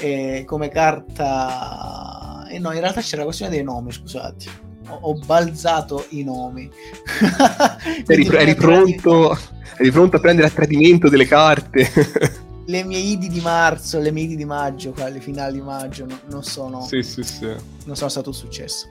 [0.04, 2.46] E come carta...
[2.50, 4.44] E no, in realtà c'era la questione dei nomi, scusate.
[4.88, 6.70] Ho, ho balzato i nomi.
[8.06, 9.34] eri, eri, pronto,
[9.78, 11.90] eri pronto a prendere a tradimento delle carte.
[12.66, 16.18] le mie idi di marzo, le mie idi di maggio, le finali di maggio, no,
[16.28, 16.82] non sono...
[16.82, 17.46] Sì, sì, sì.
[17.86, 18.88] Non sono stato un successo.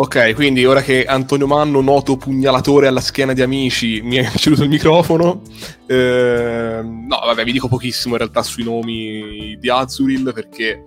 [0.00, 4.62] Ok, quindi ora che Antonio Manno, noto pugnalatore alla schiena di amici, mi ha ceduto
[4.62, 5.42] il microfono,
[5.88, 10.84] eh, no, vabbè, vi dico pochissimo in realtà sui nomi di Azuril perché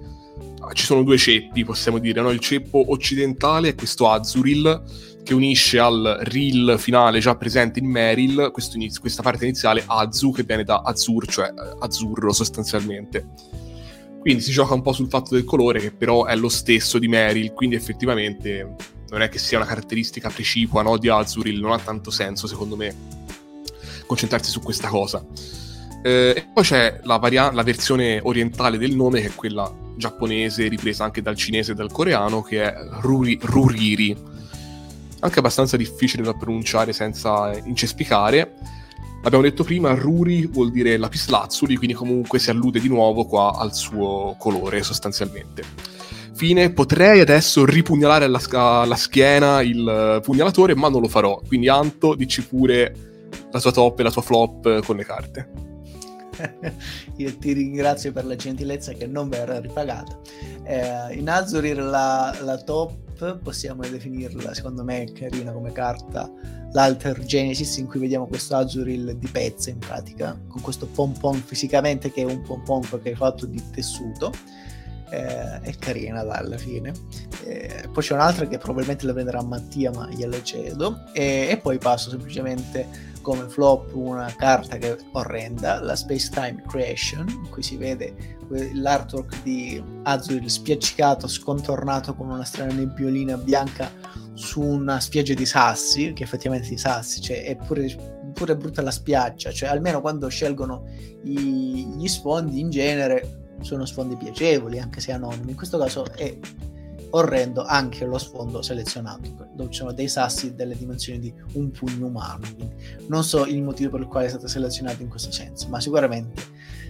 [0.72, 2.30] ci sono due ceppi, possiamo dire, no?
[2.30, 4.82] il ceppo occidentale è questo Azuril
[5.26, 10.44] che unisce al reel finale già presente in Meryl inizio, questa parte iniziale Azu che
[10.44, 13.28] viene da Azur, cioè eh, azzurro sostanzialmente.
[14.22, 17.10] Quindi si gioca un po' sul fatto del colore che però è lo stesso di
[17.10, 18.76] Meryl, quindi effettivamente
[19.12, 22.76] non è che sia una caratteristica precipua no, di Azuril, non ha tanto senso secondo
[22.76, 22.96] me
[24.08, 25.24] concentrarsi su questa cosa.
[26.04, 30.68] Eh, e poi c'è la, varia- la, versione orientale del nome che è quella giapponese
[30.68, 34.30] ripresa anche dal cinese e dal coreano che è Ruri- Ruriri
[35.20, 38.56] anche abbastanza difficile da pronunciare senza incespicare
[39.24, 43.76] Abbiamo detto prima, Ruri vuol dire lapislazzuli, quindi comunque si allude di nuovo qua al
[43.76, 45.64] suo colore sostanzialmente.
[46.34, 51.40] Fine, potrei adesso ripugnalare alla, alla schiena il pugnalatore, ma non lo farò.
[51.46, 52.96] Quindi Anto, dici pure
[53.52, 55.50] la tua top e la tua flop con le carte.
[57.18, 60.20] Io ti ringrazio per la gentilezza che non verrà ripagata.
[60.64, 66.32] Eh, in Azurir la, la top possiamo definirla, secondo me, carina come carta
[66.74, 72.12] l'Alter Genesis in cui vediamo questo Azuril di pezze in pratica con questo pompon fisicamente
[72.12, 74.32] che è un pompon perché è fatto di tessuto
[75.12, 76.94] eh, è carina alla fine.
[77.44, 81.04] Eh, poi c'è un'altra che probabilmente la prenderà Mattia ma gliela cedo.
[81.14, 86.64] E, e poi passo semplicemente come flop una carta che è orrenda, la Space Time
[86.68, 88.40] Creation, in cui si vede
[88.74, 93.92] l'artwork di Azuril spiaccicato, scontornato con una strana nebbiolina bianca
[94.34, 97.96] su una spiaggia di sassi, che effettivamente di sassi, cioè è pure,
[98.34, 100.86] pure brutta la spiaggia, cioè almeno quando scelgono
[101.24, 106.38] i, gli sfondi in genere sono sfondi piacevoli, anche se anonimi, in questo caso è
[107.12, 112.08] orrendo anche lo sfondo selezionato, dove ci sono dei sassi delle dimensioni di un pugno
[112.08, 112.76] umano, quindi
[113.08, 116.42] non so il motivo per il quale è stato selezionato in questo senso, ma sicuramente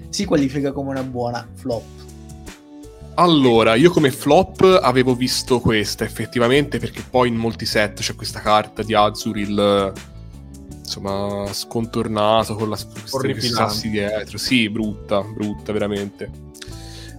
[0.10, 1.84] si qualifica come una buona flop.
[3.15, 8.39] Allora, io come flop avevo visto questa effettivamente perché poi in molti set c'è questa
[8.39, 9.91] carta di Azuril
[10.91, 14.38] insomma scontornato con la sassi dietro.
[14.38, 16.30] Sì, brutta, brutta veramente.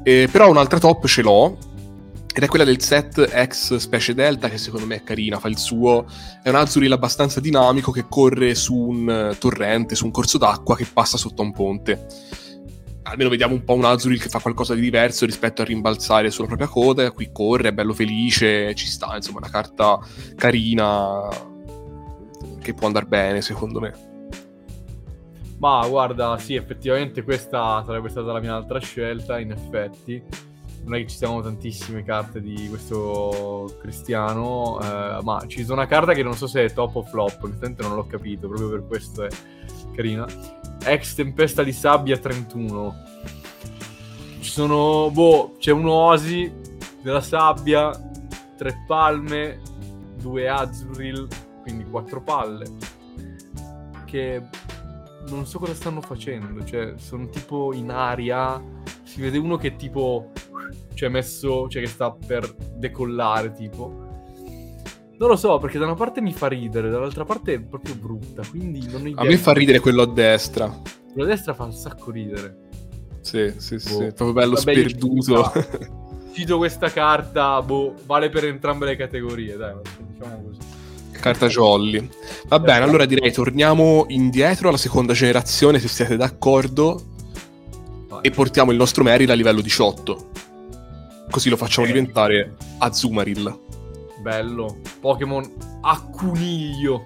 [0.02, 1.56] Eh, però un'altra top ce l'ho
[2.34, 5.58] ed è quella del set ex Specie Delta che secondo me è carina, fa il
[5.58, 6.06] suo.
[6.42, 10.86] È un Azuril abbastanza dinamico che corre su un torrente, su un corso d'acqua che
[10.92, 12.06] passa sotto un ponte
[13.04, 16.46] almeno vediamo un po' un Azuril che fa qualcosa di diverso rispetto a rimbalzare sulla
[16.46, 17.10] propria coda.
[17.10, 19.98] Qui corre, è bello felice, ci sta, insomma, una carta
[20.36, 21.28] carina
[22.62, 24.10] che può andare bene, secondo me.
[25.58, 30.22] Ma guarda, sì, effettivamente questa sarebbe stata la mia altra scelta, in effetti.
[30.84, 35.86] Non è che ci siano tantissime carte di questo cristiano, eh, ma ci sono una
[35.86, 38.86] carta che non so se è top o flop, onestamente non l'ho capito, proprio per
[38.86, 39.28] questo è
[39.94, 40.26] carina
[40.84, 42.94] ex tempesta di sabbia 31.
[44.40, 46.52] Ci sono, boh, c'è un oasi
[47.00, 47.90] della sabbia,
[48.56, 49.60] tre palme,
[50.16, 51.28] due azuril,
[51.62, 52.66] quindi quattro palle,
[54.04, 54.42] che
[55.28, 58.62] non so cosa stanno facendo, cioè sono tipo in aria,
[59.02, 60.32] si vede uno che tipo,
[60.94, 64.10] cioè messo, cioè che sta per decollare tipo.
[65.18, 68.42] Non lo so, perché da una parte mi fa ridere, dall'altra parte è proprio brutta,
[68.48, 69.22] quindi non ho idea.
[69.22, 70.68] A me fa ridere quello a destra.
[71.12, 72.70] Quello a destra fa un sacco ridere.
[73.20, 73.80] Sì, sì, boh.
[73.80, 75.52] sì, proprio bello Vabbè, sperduto.
[76.32, 79.74] cito questa carta, boh, vale per entrambe le categorie, dai,
[80.08, 80.58] diciamo così.
[81.22, 82.08] Carta jolly.
[82.48, 87.00] Va bene, allora direi torniamo indietro alla seconda generazione, se siete d'accordo,
[88.22, 90.30] e portiamo il nostro Meryl a livello 18.
[91.30, 91.92] Così lo facciamo Ok.
[91.92, 93.60] diventare Azumarill.
[94.20, 94.78] Bello.
[95.00, 95.48] Pokémon
[95.82, 97.02] a coniglio.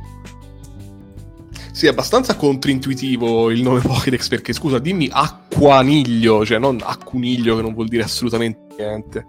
[1.73, 7.61] Sì, è abbastanza controintuitivo il nome Pokédex perché, scusa, dimmi acquaniglio, cioè non accuniglio che
[7.63, 9.27] non vuol dire assolutamente niente.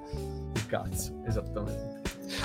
[0.68, 1.87] Cazzo, esattamente.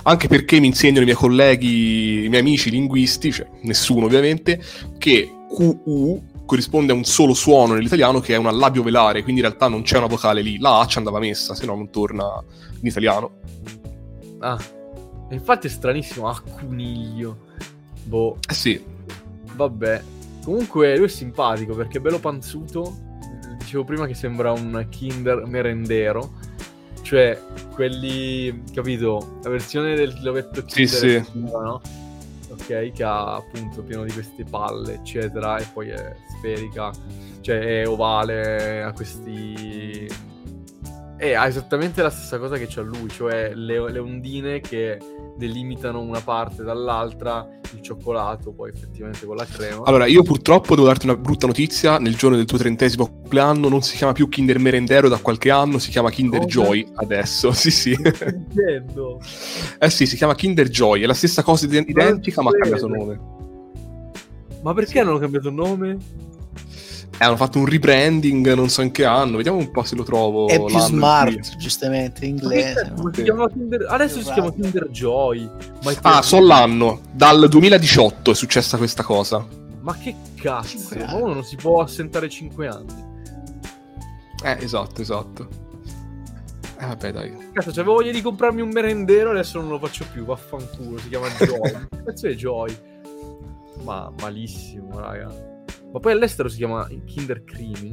[0.04, 4.60] Anche perché mi insegnano i miei colleghi, i miei amici linguisti, cioè nessuno ovviamente,
[4.98, 9.46] che QU corrisponde a un solo suono nell'italiano che è una labio velare, quindi in
[9.46, 12.24] realtà non c'è una vocale lì, la A ci andava messa, se no non torna
[12.80, 13.38] in italiano.
[14.40, 14.58] Ah,
[15.30, 17.46] infatti è stranissimo, a coniglio.
[18.04, 18.82] Boh, Eh sì,
[19.54, 20.02] vabbè.
[20.44, 23.10] Comunque lui è simpatico perché è bello panzuto.
[23.58, 26.32] Dicevo prima che sembra un Kinder merendero.
[27.12, 27.38] Cioè,
[27.74, 29.38] quelli, capito?
[29.42, 31.22] La versione del lovetto Sì, sì.
[31.34, 31.78] no?
[32.48, 36.90] Ok, che ha appunto pieno di queste palle, eccetera, e poi è sferica,
[37.42, 40.08] cioè è ovale, ha questi...
[41.22, 44.98] E ha esattamente la stessa cosa che c'ha lui, cioè le, le ondine che
[45.36, 49.84] delimitano una parte dall'altra, il cioccolato poi effettivamente con la crema.
[49.84, 52.00] Allora, io purtroppo devo darti una brutta notizia.
[52.00, 55.78] Nel giorno del tuo trentesimo compleanno non si chiama più Kinder Merendero da qualche anno,
[55.78, 56.50] si chiama Kinder Cosa?
[56.50, 57.52] Joy adesso.
[57.62, 57.96] Sì, sì.
[59.78, 61.02] Eh sì, si chiama Kinder Joy.
[61.02, 63.20] È la stessa cosa id- identica, ma ha cambiato nome.
[64.60, 65.98] Ma perché hanno cambiato nome?
[67.18, 69.36] Eh, hanno fatto un rebranding, non so in che anno.
[69.36, 70.48] Vediamo un po' se lo trovo.
[70.48, 72.92] È più smart, giustamente, in inglese.
[72.96, 73.10] no?
[73.12, 74.60] si Kinder- Adesso si chiama Esatto.
[74.62, 75.50] Kinder Joy.
[75.84, 77.00] Ma, è Ah, per- so l'anno.
[77.12, 79.46] Dal 2018 è successa questa cosa.
[79.82, 80.78] ma che cazzo?
[81.14, 83.10] Uno non si può assentare 5 anni.
[84.44, 85.48] Eh, esatto, esatto.
[86.78, 87.36] Eh, vabbè, dai.
[87.52, 90.24] Cazzo, c'avevo voglia di comprarmi un merendero, adesso non lo faccio più.
[90.24, 91.86] Vaffanculo, si chiama Joy.
[92.04, 92.76] cazzo è Joy?
[93.84, 95.51] Ma malissimo, raga.
[95.92, 97.92] Ma poi all'estero si chiama Kinder Creamy.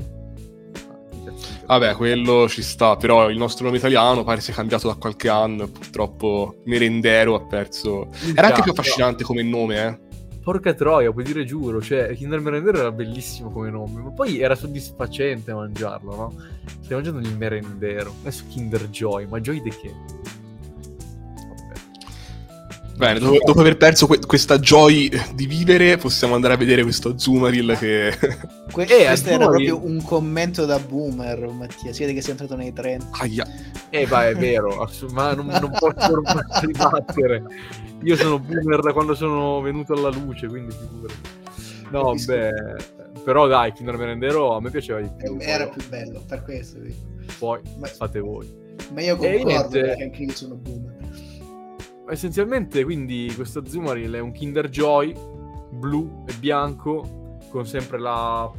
[0.88, 4.88] Ah, cazzo di- Vabbè, quello ci sta, però il nostro nome italiano pare sia cambiato
[4.88, 8.08] da qualche anno purtroppo Merendero ha perso...
[8.34, 10.08] Era anche più affascinante come nome, eh.
[10.42, 14.56] Porca troia, puoi dire giuro, cioè Kinder Merendero era bellissimo come nome, ma poi era
[14.56, 16.34] soddisfacente mangiarlo, no?
[16.82, 19.94] Stai mangiando il merendero, adesso Kinder Joy, ma Joy di che?
[23.00, 27.12] Bene, dopo, dopo aver perso que- questa joy di vivere, possiamo andare a vedere questo
[27.12, 28.12] Azumarill che...
[28.70, 31.94] Que- Eh, questo era proprio un commento da boomer, Mattia.
[31.94, 33.08] Si vede che sei entrato nei 30.
[33.12, 33.48] Aia.
[33.90, 36.22] Eh, beh, è vero, ma non, non posso
[36.60, 37.44] ribattere.
[38.04, 41.38] Io sono boomer da quando sono venuto alla luce, quindi figurati.
[41.92, 42.52] No, beh,
[43.24, 45.38] però dai, Kinder Merendero a me piaceva di più.
[45.40, 46.80] Era poi, più bello, per questo.
[46.80, 46.98] dico.
[47.40, 48.46] poi Ma, fate voi.
[48.94, 49.80] ma io concordo niente.
[49.80, 50.89] perché anche io sono boomer.
[52.10, 55.16] Essenzialmente, quindi, questo Azumarill è un Kinder Joy
[55.70, 58.52] blu e bianco, con sempre la,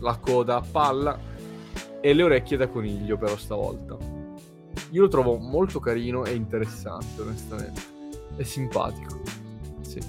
[0.00, 1.18] la coda a palla
[2.00, 3.96] e le orecchie da coniglio, però stavolta.
[4.90, 7.80] Io lo trovo molto carino e interessante, onestamente.
[8.36, 9.20] È simpatico.
[9.82, 10.00] Sì.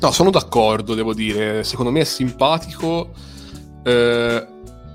[0.00, 1.64] No, sono d'accordo, devo dire.
[1.64, 3.10] Secondo me è simpatico.
[3.82, 4.46] Eh,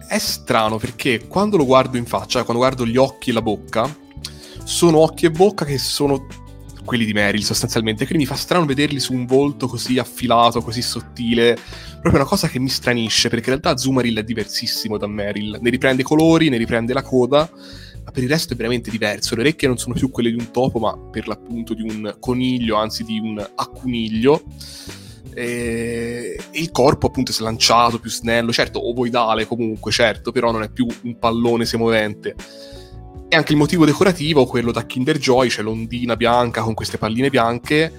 [0.08, 4.04] è strano perché quando lo guardo in faccia, quando guardo gli occhi e la bocca,
[4.66, 6.28] sono occhi e bocca che sono
[6.84, 8.06] quelli di Meryl sostanzialmente.
[8.06, 11.58] Quindi mi fa strano vederli su un volto così affilato, così sottile.
[11.94, 15.60] Proprio una cosa che mi stranisce perché in realtà Zumarill è diversissimo da Meryl.
[15.62, 17.50] Ne riprende i colori, ne riprende la coda.
[18.04, 19.36] Ma per il resto è veramente diverso.
[19.36, 22.76] Le orecchie non sono più quelle di un topo, ma per l'appunto di un coniglio,
[22.76, 24.44] anzi di un accuniglio.
[25.34, 26.16] E
[26.56, 30.70] e il corpo appunto è slanciato, più snello, certo ovoidale comunque, certo, però non è
[30.70, 32.36] più un pallone semovente.
[33.28, 37.30] E anche il motivo decorativo, quello da Kinder Joy, c'è l'ondina bianca con queste palline
[37.30, 37.92] bianche,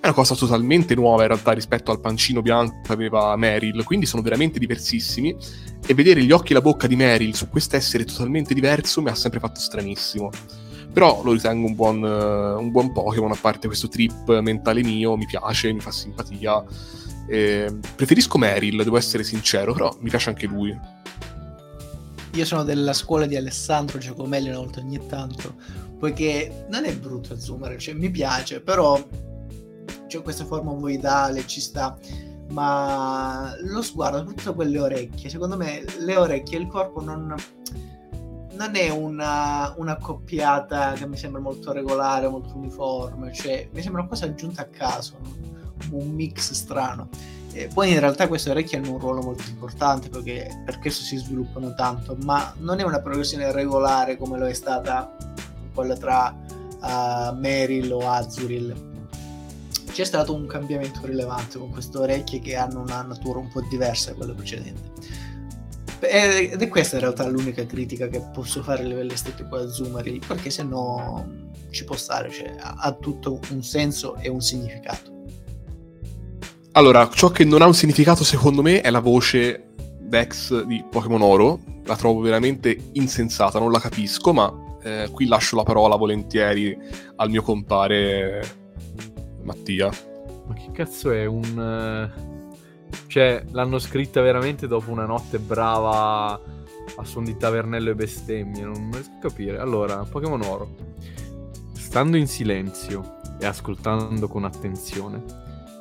[0.00, 4.06] è una cosa totalmente nuova in realtà rispetto al pancino bianco che aveva Meryl, quindi
[4.06, 5.36] sono veramente diversissimi.
[5.86, 9.14] E vedere gli occhi e la bocca di Meryl su quest'essere totalmente diverso mi ha
[9.14, 10.30] sempre fatto stranissimo.
[10.90, 15.26] Però lo ritengo un buon, un buon Pokémon, a parte questo trip mentale mio, mi
[15.26, 16.64] piace, mi fa simpatia.
[17.28, 20.74] Eh, preferisco Meryl, devo essere sincero, però mi piace anche lui.
[22.34, 25.54] Io sono della scuola di Alessandro Giacomelli una volta ogni tanto,
[25.98, 29.04] poiché non è brutto Zoomer, cioè mi piace, però
[30.06, 31.98] c'è questa forma ovoidale, ci sta,
[32.50, 37.34] ma lo sguardo, soprattutto quelle orecchie, secondo me le orecchie e il corpo non,
[38.52, 44.02] non è una, una coppiata che mi sembra molto regolare, molto uniforme, cioè mi sembra
[44.02, 45.18] una cosa aggiunta a caso,
[45.90, 47.08] un mix strano.
[47.52, 51.16] E poi in realtà queste orecchie hanno un ruolo molto importante perché per questo si
[51.16, 55.16] sviluppano tanto, ma non è una progressione regolare come lo è stata
[55.74, 56.34] quella tra
[56.80, 58.88] uh, Meryl o Azuril.
[59.90, 64.10] C'è stato un cambiamento rilevante con queste orecchie che hanno una natura un po' diversa
[64.10, 64.88] da quella precedente.
[66.02, 70.24] Ed è questa in realtà l'unica critica che posso fare a livello estetico a Zoomeril,
[70.26, 75.19] perché se no ci può stare, cioè, ha tutto un senso e un significato.
[76.72, 81.20] Allora, ciò che non ha un significato secondo me è la voce Dex di Pokémon
[81.20, 81.60] Oro.
[81.84, 84.52] La trovo veramente insensata, non la capisco, ma
[84.82, 86.76] eh, qui lascio la parola volentieri
[87.16, 88.58] al mio compare
[89.42, 89.90] Mattia.
[90.46, 92.10] Ma che cazzo è un...
[93.06, 96.40] Cioè, l'hanno scritta veramente dopo una notte brava
[96.96, 99.58] a suon di tavernello e bestemmie, non riesco a capire.
[99.58, 100.74] Allora, Pokémon Oro.
[101.72, 105.39] Stando in silenzio e ascoltando con attenzione,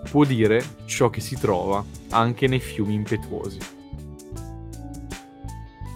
[0.10, 3.58] può dire ciò che si trova anche nei fiumi impetuosi.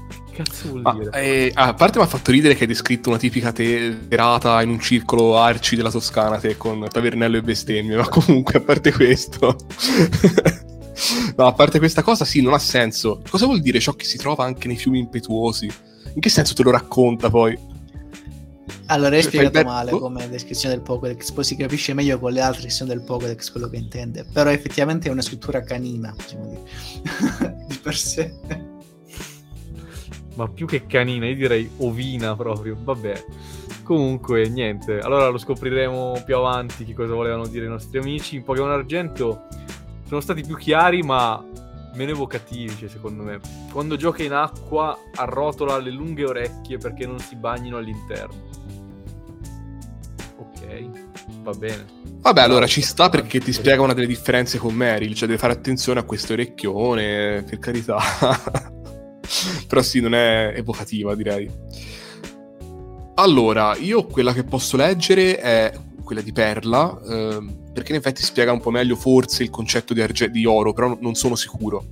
[0.08, 1.12] Che cazzo vuol ah, dire?
[1.22, 4.80] Eh, a parte mi ha fatto ridere che hai descritto una tipica terata in un
[4.80, 9.56] circolo arci della Toscana te con tavernello e bestemmie, ma comunque a parte questo...
[11.36, 13.22] no, a parte questa cosa sì, non ha senso.
[13.28, 15.72] Cosa vuol dire ciò che si trova anche nei fiumi impetuosi?
[16.14, 17.72] In che senso te lo racconta poi?
[18.88, 22.64] Allora, hai spiegato male come descrizione del Pokédex, poi si capisce meglio con le altre
[22.64, 26.58] descrizioni del Pokédex quello che intende, però effettivamente è una scrittura canina, diciamo di,
[27.68, 28.34] di per sé.
[30.36, 33.26] Ma più che canina, io direi ovina proprio, vabbè.
[33.84, 38.36] Comunque, niente, allora lo scopriremo più avanti che cosa volevano dire i nostri amici.
[38.36, 39.48] In Pokémon Argento
[40.08, 41.44] sono stati più chiari, ma
[41.94, 43.40] meno evocativi, cioè, secondo me.
[43.72, 48.53] Quando gioca in acqua arrotola le lunghe orecchie perché non si bagnino all'interno
[51.42, 51.86] va bene.
[52.22, 55.54] Vabbè, allora ci sta perché ti spiega una delle differenze con Meryl, cioè devi fare
[55.54, 58.00] attenzione a questo orecchione, per carità.
[59.68, 61.50] Però sì, non è evocativa, direi.
[63.16, 68.52] Allora, io quella che posso leggere è quella di Perla, eh, perché in effetti spiega
[68.52, 71.88] un po' meglio forse il concetto di, arge- di oro, però non sono sicuro.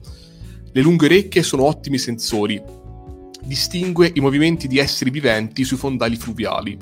[0.72, 2.62] Le lunghe orecchie sono ottimi sensori.
[3.44, 6.78] Distingue i movimenti di esseri viventi sui fondali fluviali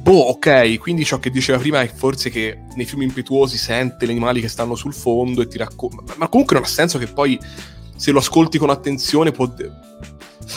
[0.00, 4.10] Boh, ok, quindi ciò che diceva prima è forse che nei fiumi impetuosi sente gli
[4.10, 6.14] animali che stanno sul fondo e ti racconta.
[6.16, 7.38] Ma comunque non ha senso che poi
[7.96, 9.52] se lo ascolti con attenzione può.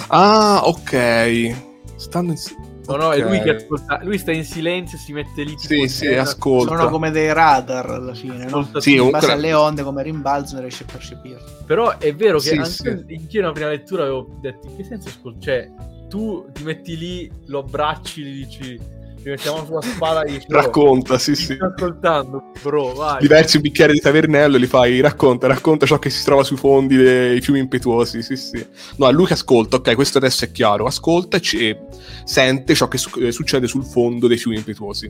[0.07, 1.55] Ah, ok.
[1.95, 2.37] Stanno in.
[2.85, 3.19] No, no, okay.
[3.19, 3.99] è lui che ascolta.
[4.03, 5.55] Lui sta in silenzio, si mette lì.
[5.57, 6.77] Sì, sì, ascolta.
[6.77, 8.67] Sono come dei radar alla fine, no?
[8.77, 11.63] Sì, in base alle onde, come rimbalzano, riesce a percepirlo.
[11.65, 13.13] Però è vero che sì, anche sì.
[13.13, 15.39] in nella prima lettura avevo detto in che senso ascolta?
[15.41, 15.71] Cioè,
[16.09, 21.35] tu ti metti lì, lo abbracci, gli dici ci mettiamo sulla spada e racconta, sì,
[21.35, 21.53] sì.
[21.53, 23.19] Sto ascoltando, bro, vai.
[23.19, 26.95] Diversi un bicchiere di tavernello li fai, racconta, racconta ciò che si trova sui fondi
[26.95, 28.65] dei fiumi impetuosi, sì, sì.
[28.97, 31.79] No, è lui che ascolta, ok, questo adesso è chiaro, ascolta e,
[32.23, 35.09] sente ciò che su- eh, succede sul fondo dei fiumi impetuosi.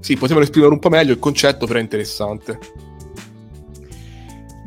[0.00, 2.58] Sì, potevano esprimere un po' meglio il concetto, però è interessante.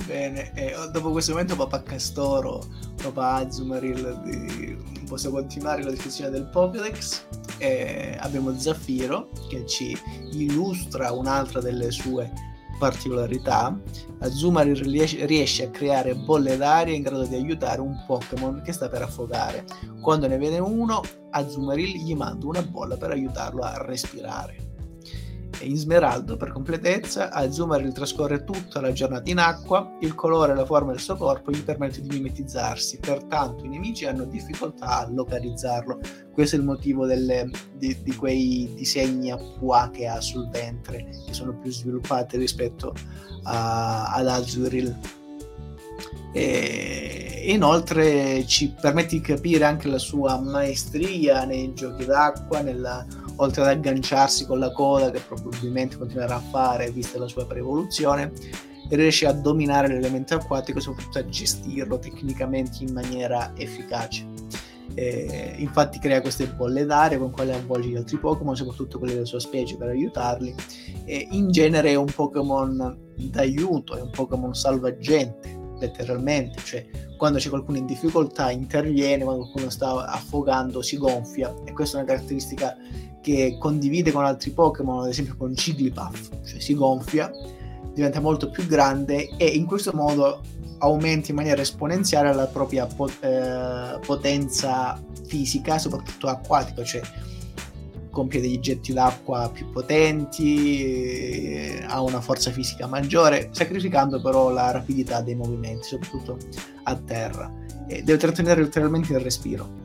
[0.07, 2.63] Bene, e dopo questo momento Papa Castoro,
[3.01, 4.77] Papa Azumaril, di...
[5.07, 7.25] possiamo continuare la descrizione del Pokédex.
[7.57, 9.97] E abbiamo Zaffiro che ci
[10.31, 12.31] illustra un'altra delle sue
[12.77, 13.79] particolarità.
[14.19, 14.75] Azumaril
[15.25, 19.65] riesce a creare bolle d'aria in grado di aiutare un Pokémon che sta per affogare.
[20.01, 21.01] Quando ne vede uno,
[21.31, 24.73] Azumaril gli manda una bolla per aiutarlo a respirare
[25.61, 30.65] in smeraldo per completezza, Azumarill trascorre tutta la giornata in acqua, il colore e la
[30.65, 35.99] forma del suo corpo gli permette di mimetizzarsi, pertanto i nemici hanno difficoltà a localizzarlo.
[36.31, 41.07] Questo è il motivo delle, di, di, quei disegni a pua che ha sul ventre,
[41.25, 42.93] che sono più sviluppati rispetto
[43.43, 44.97] a, ad Azuril.
[46.33, 53.05] E inoltre ci permette di capire anche la sua maestria nei giochi d'acqua, nella
[53.37, 58.31] oltre ad agganciarsi con la coda che probabilmente continuerà a fare vista la sua pre-evoluzione,
[58.89, 64.25] riesce a dominare l'elemento acquatico e soprattutto a gestirlo tecnicamente in maniera efficace.
[64.93, 69.25] Eh, infatti crea queste bolle d'aria con quelle avvolge gli altri Pokémon, soprattutto quelli della
[69.25, 70.55] sua specie per aiutarli.
[71.03, 76.85] E in genere è un Pokémon d'aiuto, è un Pokémon salvagente, letteralmente, cioè
[77.17, 81.53] quando c'è qualcuno in difficoltà interviene, quando qualcuno sta affogando si gonfia.
[81.65, 82.75] E questa è una caratteristica
[83.21, 87.31] che condivide con altri Pokémon, ad esempio con Jigglypuff, cioè si gonfia,
[87.93, 90.41] diventa molto più grande e in questo modo
[90.79, 97.01] aumenta in maniera esponenziale la propria pot- eh, potenza fisica, soprattutto acquatica, cioè
[98.15, 104.71] compie degli getti d'acqua più potenti, eh, ha una forza fisica maggiore, sacrificando però la
[104.71, 106.37] rapidità dei movimenti, soprattutto
[106.83, 107.51] a terra.
[107.87, 109.83] E deve trattenere ulteriormente il respiro.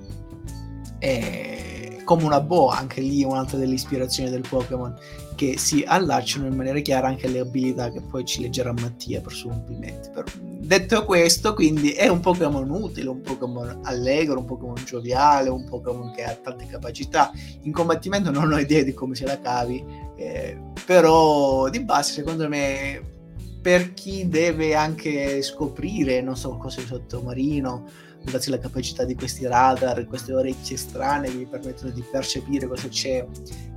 [1.01, 4.97] E come una boa, anche lì un'altra delle ispirazioni del Pokémon,
[5.35, 9.33] che si allacciano in maniera chiara anche alle abilità che poi ci leggerà Mattia per
[9.33, 10.11] suoi complimenti.
[10.11, 10.25] Per...
[10.39, 16.13] Detto questo, quindi è un Pokémon utile, un Pokémon allegro, un Pokémon gioviale, un Pokémon
[16.13, 17.33] che ha tante capacità.
[17.63, 19.85] In combattimento non ho idea di come se la cavi,
[20.17, 23.19] eh, però di base secondo me
[23.61, 27.85] per chi deve anche scoprire, non so, cose sottomarino,
[28.25, 32.89] grazie alla capacità di questi radar, queste orecchie strane che vi permettono di percepire cosa
[32.89, 33.27] c'è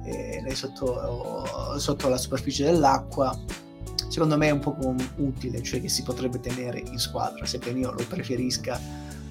[0.05, 3.37] eh, sotto, sotto, la superficie dell'acqua,
[4.09, 4.75] secondo me è un po'
[5.17, 8.79] utile, cioè che si potrebbe tenere in squadra, sebbene io lo preferisca,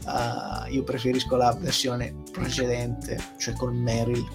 [0.06, 4.26] uh, io preferisco la versione precedente, cioè con Meryl.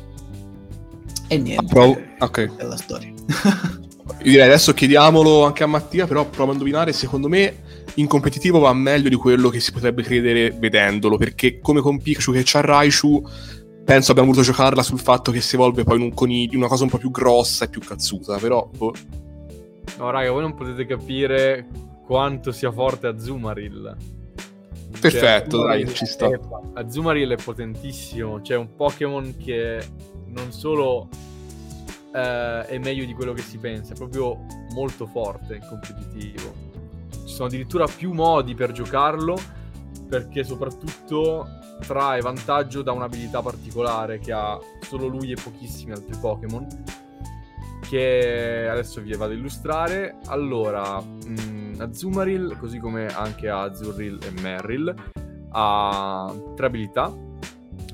[1.28, 2.00] E niente, Approvo.
[2.20, 2.50] Okay.
[2.56, 3.14] è la storia.
[4.20, 7.66] Io direi adesso chiediamolo anche a Mattia, però provo a indovinare, secondo me
[7.98, 12.32] in competitivo va meglio di quello che si potrebbe credere vedendolo, perché come con Pikachu
[12.32, 13.24] che c'ha Raichu,
[13.84, 16.84] penso abbiamo voluto giocarla sul fatto che si evolve poi in un coniglio, una cosa
[16.84, 18.70] un po' più grossa e più cazzuta, però...
[18.76, 18.94] Boh.
[19.98, 21.68] No, raga, voi non potete capire
[22.06, 23.96] quanto sia forte Azumarill.
[25.00, 26.30] Perfetto, cioè, dai, ci sta.
[26.74, 29.84] Azumarill è potentissimo, c'è un Pokémon che
[30.28, 31.10] non solo
[32.14, 36.67] eh, è meglio di quello che si pensa, è proprio molto forte in competitivo.
[37.28, 39.38] Ci sono addirittura più modi per giocarlo,
[40.08, 41.46] perché soprattutto
[41.86, 46.66] trae vantaggio da un'abilità particolare che ha solo lui e pochissimi altri Pokémon.
[47.82, 50.20] Che adesso vi vado ad illustrare.
[50.28, 54.96] Allora, mh, mm, Azumarill, così come anche Azurrill e Merrill,
[55.52, 57.14] ha tre abilità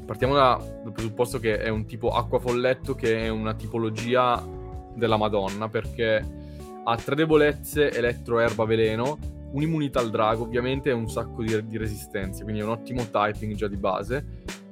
[0.06, 4.44] partiamo da, dal presupposto che è un tipo acqua folletto che è una tipologia
[4.96, 6.43] della Madonna perché
[6.84, 9.18] ha tre debolezze, elettro, erba, veleno,
[9.52, 13.54] un'immunità al drago ovviamente e un sacco di, di resistenze, quindi è un ottimo typing
[13.56, 14.26] già di base.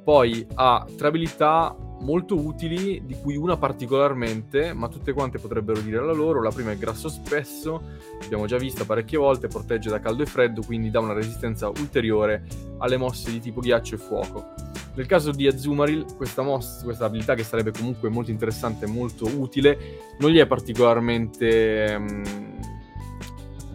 [0.03, 6.03] Poi ha tre abilità molto utili, di cui una particolarmente, ma tutte quante potrebbero dire
[6.03, 6.41] la loro.
[6.41, 7.81] La prima è grasso spesso,
[8.21, 12.43] l'abbiamo già vista parecchie volte, protegge da caldo e freddo, quindi dà una resistenza ulteriore
[12.79, 14.53] alle mosse di tipo ghiaccio e fuoco.
[14.93, 19.25] Nel caso di Azumarill, questa, mossa, questa abilità che sarebbe comunque molto interessante e molto
[19.25, 19.77] utile,
[20.19, 22.23] non gli è particolarmente, um,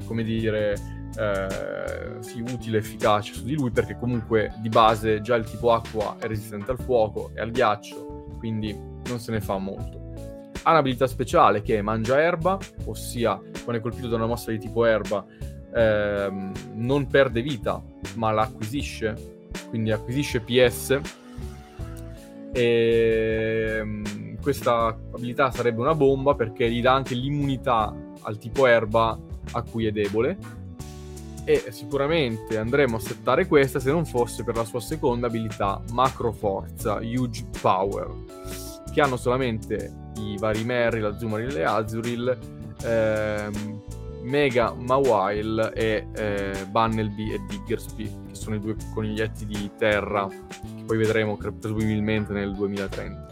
[0.05, 0.75] come dire,
[1.19, 6.17] eh, sì, utile, efficace su di lui, perché comunque di base già il tipo acqua
[6.19, 8.06] è resistente al fuoco e al ghiaccio,
[8.39, 8.77] quindi
[9.09, 10.05] non se ne fa molto.
[10.63, 14.59] Ha un'abilità speciale che è mangia erba, ossia quando è colpito da una mossa di
[14.59, 15.25] tipo erba
[15.75, 17.83] ehm, non perde vita,
[18.15, 19.35] ma la acquisisce.
[19.69, 21.01] Quindi acquisisce PS
[22.53, 29.19] e ehm, questa abilità sarebbe una bomba perché gli dà anche l'immunità al tipo erba
[29.53, 30.39] a cui è debole
[31.47, 36.33] e sicuramente andremo a settare questa se non fosse per la sua seconda abilità macro
[36.33, 38.13] forza Huge Power
[38.93, 42.39] che hanno solamente i vari Merry, la Azumarill e Azuril
[42.83, 43.83] ehm,
[44.23, 50.83] Mega Mawile e eh, Bunnelby e Diggersby, che sono i due coniglietti di terra che
[50.85, 53.27] poi vedremo presumibilmente nel 2030.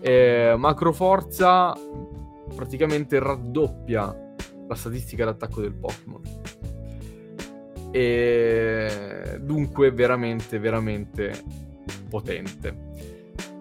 [0.00, 1.74] Eh, macro Forza
[2.54, 4.34] praticamente raddoppia
[4.68, 6.35] la statistica d'attacco del Pokémon.
[7.96, 11.32] E dunque veramente, veramente
[12.10, 12.92] potente.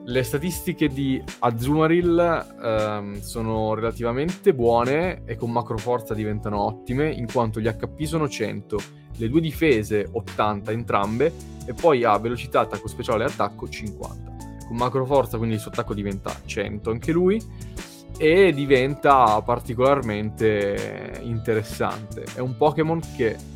[0.04, 7.32] Le statistiche di Azumarill ehm, sono relativamente buone e con macro forza diventano ottime in
[7.32, 8.78] quanto gli HP sono 100,
[9.16, 11.32] le due difese 80 entrambe
[11.66, 14.36] e poi ha velocità, attacco speciale e attacco 50.
[14.68, 17.42] Con macro forza quindi il suo attacco diventa 100 anche lui
[18.18, 22.26] e diventa particolarmente interessante.
[22.36, 23.54] È un Pokémon che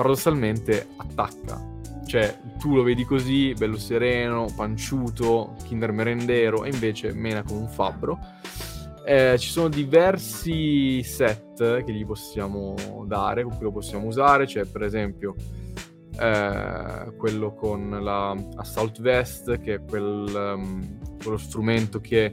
[0.00, 1.70] paradossalmente attacca
[2.10, 7.68] cioè, tu lo vedi così, bello sereno, panciuto, kinder merendero, e invece mena come un
[7.68, 8.18] fabbro.
[9.04, 12.74] Eh, ci sono diversi set che gli possiamo
[13.06, 14.46] dare, con cui lo possiamo usare.
[14.46, 15.36] C'è per esempio
[16.18, 22.32] eh, quello con la Assault Vest, che è quel, um, quello strumento che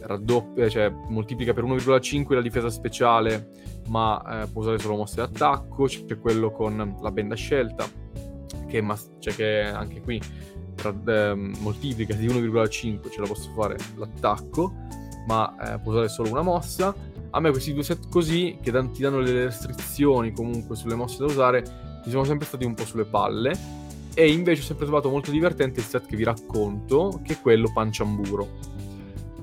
[0.00, 3.50] raddoppia, cioè moltiplica per 1,5 la difesa speciale,
[3.88, 5.84] ma eh, può usare solo mosse d'attacco.
[5.84, 7.86] C'è quello con la benda scelta
[8.66, 10.20] che, mas- cioè che anche qui
[10.74, 14.72] tra, eh, moltiplica di 1,5 ce la posso fare l'attacco,
[15.26, 16.94] ma eh, può usare solo una mossa.
[17.30, 21.18] A me questi due set così, che dan- ti danno delle restrizioni comunque sulle mosse
[21.18, 23.80] da usare, mi sono sempre stati un po' sulle palle.
[24.14, 27.70] E invece ho sempre trovato molto divertente il set che vi racconto, che è quello
[27.72, 28.48] panciamburo.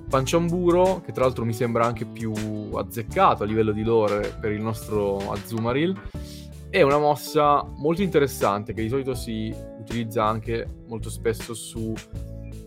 [0.09, 2.33] Panciamburo, che tra l'altro mi sembra anche più
[2.73, 5.95] azzeccato a livello di lore per il nostro Azumaril,
[6.71, 11.93] è una mossa molto interessante che di solito si utilizza anche molto spesso su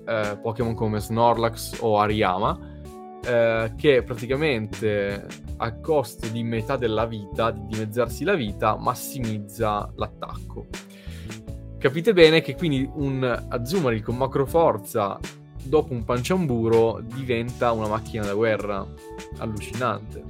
[0.07, 2.59] eh, Pokémon come Snorlax o Ariyama,
[3.25, 5.27] eh, che praticamente
[5.57, 10.67] a costo di metà della vita, di dimezzarsi la vita, massimizza l'attacco.
[11.79, 15.19] Capite bene che quindi un Azumarill con macro forza
[15.63, 18.87] dopo un panciamburo diventa una macchina da guerra
[19.39, 20.25] allucinante.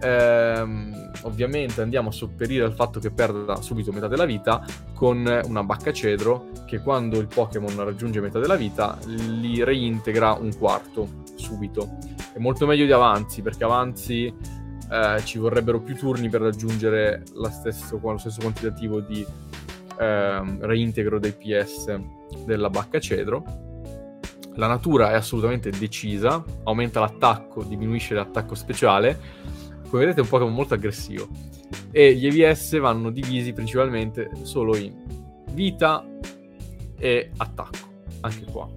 [0.00, 5.64] Ehm, ovviamente andiamo a sopperire al fatto che perda subito metà della vita con una
[5.64, 11.98] bacca cedro che quando il Pokémon raggiunge metà della vita li reintegra un quarto subito.
[12.32, 14.32] È molto meglio di avanzi perché avanzi
[14.90, 19.24] eh, ci vorrebbero più turni per raggiungere stesso, lo stesso quantitativo di
[19.98, 21.98] eh, reintegro dei PS
[22.44, 23.66] della bacca cedro
[24.58, 29.18] la natura è assolutamente decisa, aumenta l'attacco, diminuisce l'attacco speciale.
[29.88, 31.28] Come vedete è un Pokémon molto aggressivo.
[31.92, 34.92] E gli EVS vanno divisi principalmente solo in
[35.52, 36.04] vita
[36.98, 38.68] e attacco, anche qua.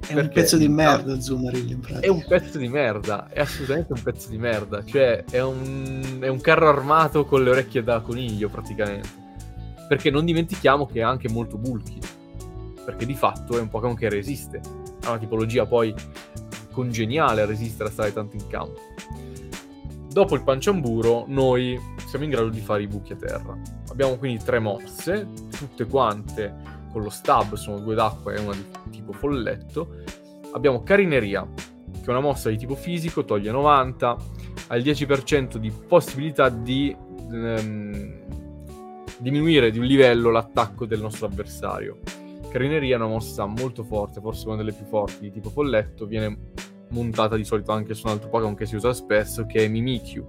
[0.00, 2.00] È Perché un pezzo di merda Zumaril in pratica.
[2.00, 4.84] È un pezzo di merda, è assolutamente un pezzo di merda.
[4.84, 9.08] Cioè è un, è un carro armato con le orecchie da coniglio praticamente.
[9.86, 12.00] Perché non dimentichiamo che è anche molto bulky.
[12.88, 14.62] Perché di fatto è un Pokémon che resiste
[15.02, 15.94] ha una tipologia poi
[16.72, 18.80] congeniale a resistere a stare tanto in campo.
[20.10, 23.60] Dopo il panciamburo noi siamo in grado di fare i buchi a terra.
[23.90, 26.54] Abbiamo quindi tre mosse, tutte quante
[26.90, 29.96] con lo stab, sono due d'acqua e una di tipo folletto.
[30.52, 31.46] Abbiamo carineria,
[31.92, 34.16] che è una mossa di tipo fisico, toglie 90,
[34.68, 36.96] ha il 10% di possibilità di
[37.30, 38.18] ehm,
[39.18, 41.98] diminuire di un livello l'attacco del nostro avversario
[42.48, 46.50] Carineria è una mossa molto forte, forse una delle più forti di tipo folletto, viene
[46.90, 50.26] montata di solito anche su un altro Pokémon che si usa spesso, che è Mimikyu.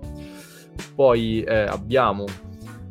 [0.96, 2.26] Poi eh, abbiamo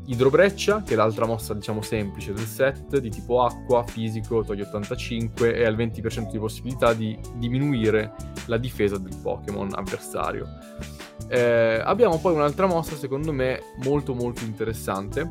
[0.07, 5.55] Idrobreccia, che è l'altra mossa, diciamo, semplice del set, di tipo acqua, fisico, toglie 85
[5.55, 8.15] e ha il 20% di possibilità di diminuire
[8.47, 10.47] la difesa del Pokémon avversario.
[11.29, 15.31] Eh, abbiamo poi un'altra mossa, secondo me, molto molto interessante,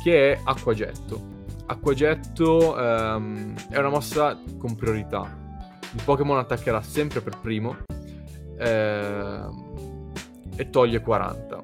[0.00, 1.31] che è Acquagetto
[1.66, 5.40] Acquagetto ehm, è una mossa con priorità.
[5.94, 7.76] Il Pokémon attaccherà sempre per primo
[8.58, 10.12] ehm,
[10.56, 11.62] e toglie 40.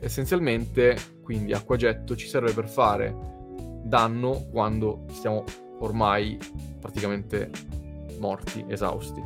[0.00, 3.32] Essenzialmente, quindi Acquagetto ci serve per fare
[3.84, 5.44] danno quando siamo
[5.80, 6.38] ormai
[6.80, 7.50] praticamente
[8.18, 9.22] morti, esausti.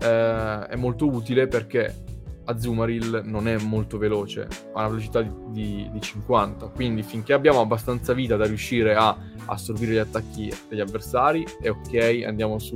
[0.00, 2.04] Eh, è molto utile perché
[2.48, 7.60] Azumarill non è molto veloce, ha una velocità di, di, di, 50, quindi finché abbiamo
[7.60, 12.74] abbastanza vita da riuscire a assorbire gli attacchi degli avversari, è ok, andiamo su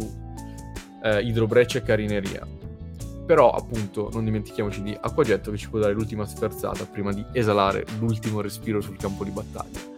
[1.03, 2.47] eh, idrobreccia e carineria.
[3.25, 7.87] Però appunto non dimentichiamoci di acquagetto che ci può dare l'ultima sferzata prima di esalare
[7.99, 9.91] l'ultimo respiro sul campo di battaglia.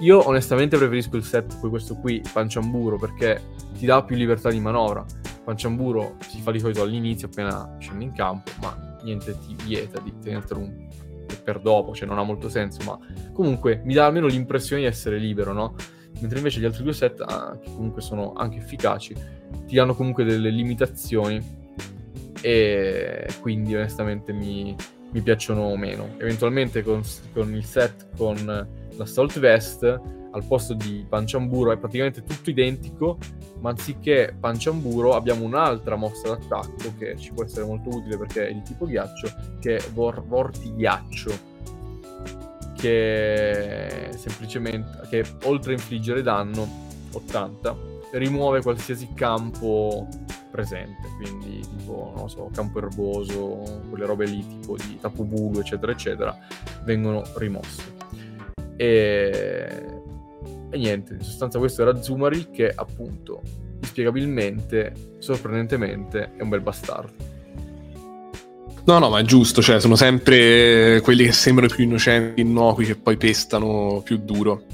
[0.00, 3.40] Io onestamente preferisco il set poi questo qui, Panciamburo, perché
[3.78, 5.04] ti dà più libertà di manovra.
[5.44, 10.12] Panciamburo si fa di solito all'inizio appena scendi in campo, ma niente ti vieta di
[10.20, 10.88] tenertelo un...
[11.42, 12.98] per dopo, cioè non ha molto senso, ma
[13.32, 15.74] comunque mi dà almeno l'impressione di essere libero, no?
[16.20, 19.14] Mentre invece gli altri due set, ah, che comunque sono anche efficaci,
[19.66, 21.40] ti danno comunque delle limitazioni
[22.40, 24.74] e quindi onestamente mi,
[25.10, 26.14] mi piacciono meno.
[26.18, 29.82] Eventualmente con, con il set con l'Assault Vest
[30.34, 33.18] al posto di Panciamburo è praticamente tutto identico,
[33.60, 38.52] ma anziché Panciamburo abbiamo un'altra mossa d'attacco che ci può essere molto utile perché è
[38.52, 39.30] di tipo ghiaccio,
[39.60, 41.30] che è Vor- Vortighiaccio,
[42.76, 46.66] che semplicemente, che oltre a infliggere danno,
[47.12, 47.76] 80,
[48.12, 50.08] rimuove qualsiasi campo
[50.50, 55.92] presente, quindi tipo, non so, campo erboso, quelle robe lì tipo di Tapu Bulu, eccetera,
[55.92, 56.36] eccetera,
[56.84, 58.00] vengono rimosse.
[58.76, 60.00] E
[60.72, 63.42] e niente, in sostanza questo era Zumari che appunto,
[63.78, 67.12] inspiegabilmente, sorprendentemente, è un bel bastardo.
[68.84, 72.96] No, no, ma è giusto, cioè sono sempre quelli che sembrano più innocenti, innocui, che
[72.96, 74.64] poi pestano più duro.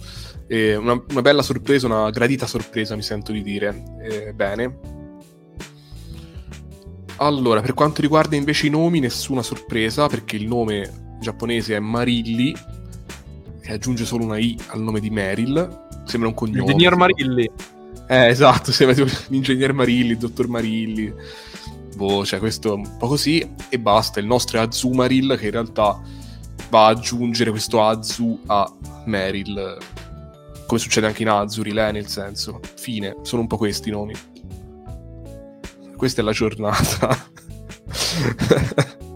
[0.48, 3.82] Una, una, bella sorpresa, una gradita sorpresa, mi sento di dire.
[4.00, 4.78] Eh, bene.
[7.16, 12.54] Allora, per quanto riguarda invece i nomi, nessuna sorpresa, perché il nome giapponese è Marilli,
[13.68, 16.60] che aggiunge solo una I al nome di Meryl, Sembra un cognome.
[16.60, 17.50] L'ingegner Marilli.
[18.06, 21.12] Eh, esatto, sembra tipo l'ingegner Marilli, il dottor Marilli.
[21.94, 24.20] Boh, cioè questo è un po' così e basta.
[24.20, 26.00] Il nostro è Azumaril che in realtà
[26.70, 28.72] va ad aggiungere questo Azu a
[29.04, 29.76] Meryl.
[30.66, 32.60] Come succede anche in Azuril, eh, nel senso.
[32.76, 34.14] Fine, sono un po' questi i nomi.
[35.94, 37.26] Questa è la giornata.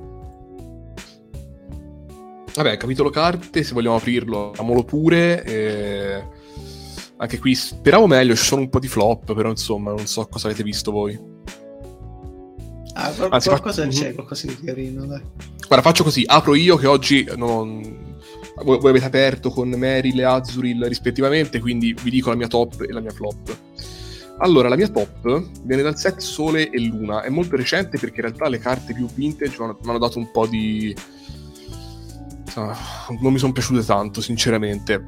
[2.55, 5.45] Vabbè, capitolo carte, se vogliamo aprirlo, apriamolo pure.
[5.45, 6.25] E...
[7.17, 10.49] Anche qui speravo meglio, ci sono un po' di flop, però insomma, non so cosa
[10.49, 11.19] avete visto voi.
[12.95, 14.01] Ah, qual- Anzi, qualcosa faccio...
[14.01, 15.23] c'è, qualcosa di carino, dai.
[15.67, 18.17] Guarda, faccio così, apro io che oggi non...
[18.65, 22.83] voi, voi avete aperto con Meryl e Azuril rispettivamente, quindi vi dico la mia top
[22.83, 23.57] e la mia flop.
[24.39, 28.27] Allora, la mia top viene dal set Sole e Luna, è molto recente perché in
[28.27, 30.95] realtà le carte più vintage mi hanno dato un po' di
[32.55, 35.05] non mi sono piaciute tanto, sinceramente.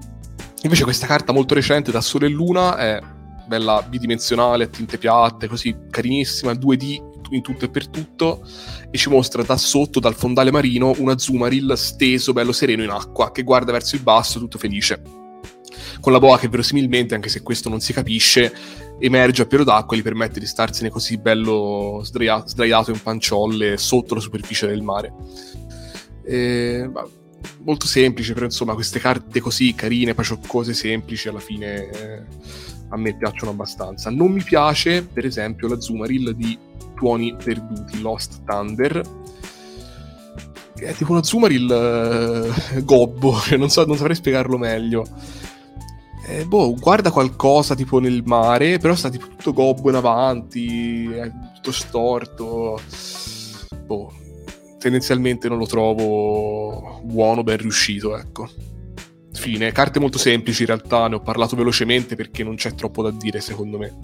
[0.62, 3.00] Invece questa carta molto recente da Sole e Luna è
[3.46, 8.46] bella bidimensionale, a tinte piatte, così carinissima, 2D in tutto e per tutto
[8.90, 13.30] e ci mostra da sotto, dal fondale marino, un Azumarill steso, bello sereno in acqua,
[13.32, 15.02] che guarda verso il basso tutto felice.
[16.00, 18.52] Con la boa che verosimilmente, anche se questo non si capisce,
[18.98, 23.76] emerge a pieno d'acqua e gli permette di starsene così bello sdraiato, sdraiato in panciolle
[23.76, 25.12] sotto la superficie del mare.
[26.24, 26.90] E,
[27.62, 32.22] molto semplice, però insomma queste carte così carine, pacioccose, semplici, alla fine eh,
[32.90, 34.10] a me piacciono abbastanza.
[34.10, 36.58] Non mi piace, per esempio, la Zumarill di
[36.94, 39.02] Tuoni Perduti, Lost Thunder,
[40.74, 45.04] è tipo una Zumarill eh, gobbo, non, so, non saprei spiegarlo meglio.
[46.26, 51.10] Eh, boh, guarda qualcosa tipo nel mare, però sta tipo tutto gobbo in avanti,
[51.54, 52.80] tutto storto.
[53.84, 54.12] Boh,
[54.84, 58.46] tendenzialmente non lo trovo buono, ben riuscito, ecco.
[59.32, 63.10] Fine, carte molto semplici in realtà, ne ho parlato velocemente perché non c'è troppo da
[63.10, 63.96] dire secondo me.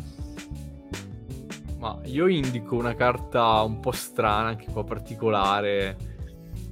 [1.78, 5.96] Ma io indico una carta un po' strana, anche un po' particolare,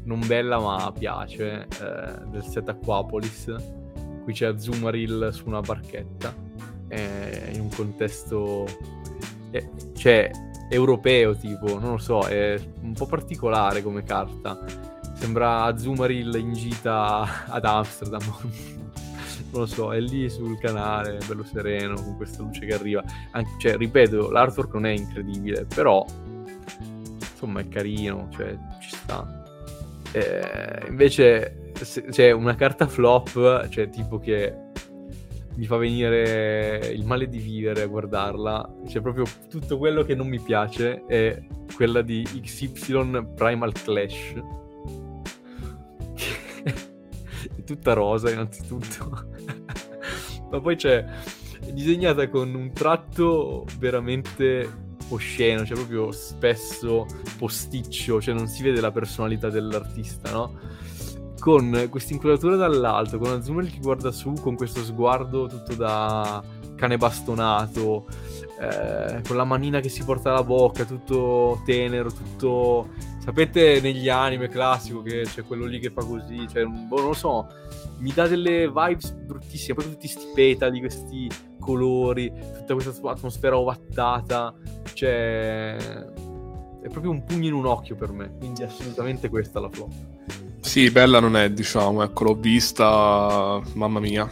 [0.05, 3.55] non bella ma piace, eh, del set Aquapolis.
[4.25, 6.35] Qui c'è Azumarill su una barchetta,
[6.89, 8.65] eh, in un contesto...
[9.51, 10.31] Eh, cioè,
[10.69, 14.59] europeo, tipo, non lo so, è un po' particolare come carta.
[15.15, 18.21] Sembra Azumarill in gita ad Amsterdam.
[19.51, 23.03] non lo so, è lì sul canale, bello sereno, con questa luce che arriva.
[23.33, 26.05] Anche, cioè, ripeto, l'artwork non è incredibile, però
[27.19, 29.45] insomma è carino, cioè ci sta.
[30.13, 34.68] Eh, invece c'è cioè, una carta flop, cioè tipo che
[35.59, 38.77] mi fa venire il male di vivere a guardarla.
[38.87, 41.43] C'è proprio tutto quello che non mi piace è
[41.75, 44.35] quella di XY Primal Clash.
[46.63, 49.27] è tutta rosa innanzitutto.
[50.49, 51.05] Ma poi c'è
[51.61, 57.05] è disegnata con un tratto veramente osceno, cioè proprio spesso
[57.37, 60.57] posticcio, cioè non si vede la personalità dell'artista, no?
[61.39, 66.43] Con questa inquadratura dall'alto, con Azumel che guarda su con questo sguardo tutto da
[66.75, 68.07] cane bastonato,
[68.61, 72.89] eh, con la manina che si porta alla bocca, tutto tenero, tutto...
[73.19, 77.13] Sapete negli anime classico che c'è quello lì che fa così, cioè, boh, non lo
[77.13, 77.47] so,
[77.99, 81.29] mi dà delle vibes bruttissime, poi tutti questi petali, questi
[81.61, 84.55] colori, tutta questa atmosfera ovattata,
[84.95, 85.77] cioè...
[86.81, 89.93] È proprio un pugno in un occhio per me, quindi assolutamente questa la flop.
[90.79, 94.31] Sì, bella non è, diciamo, ecco, l'ho vista, mamma mia.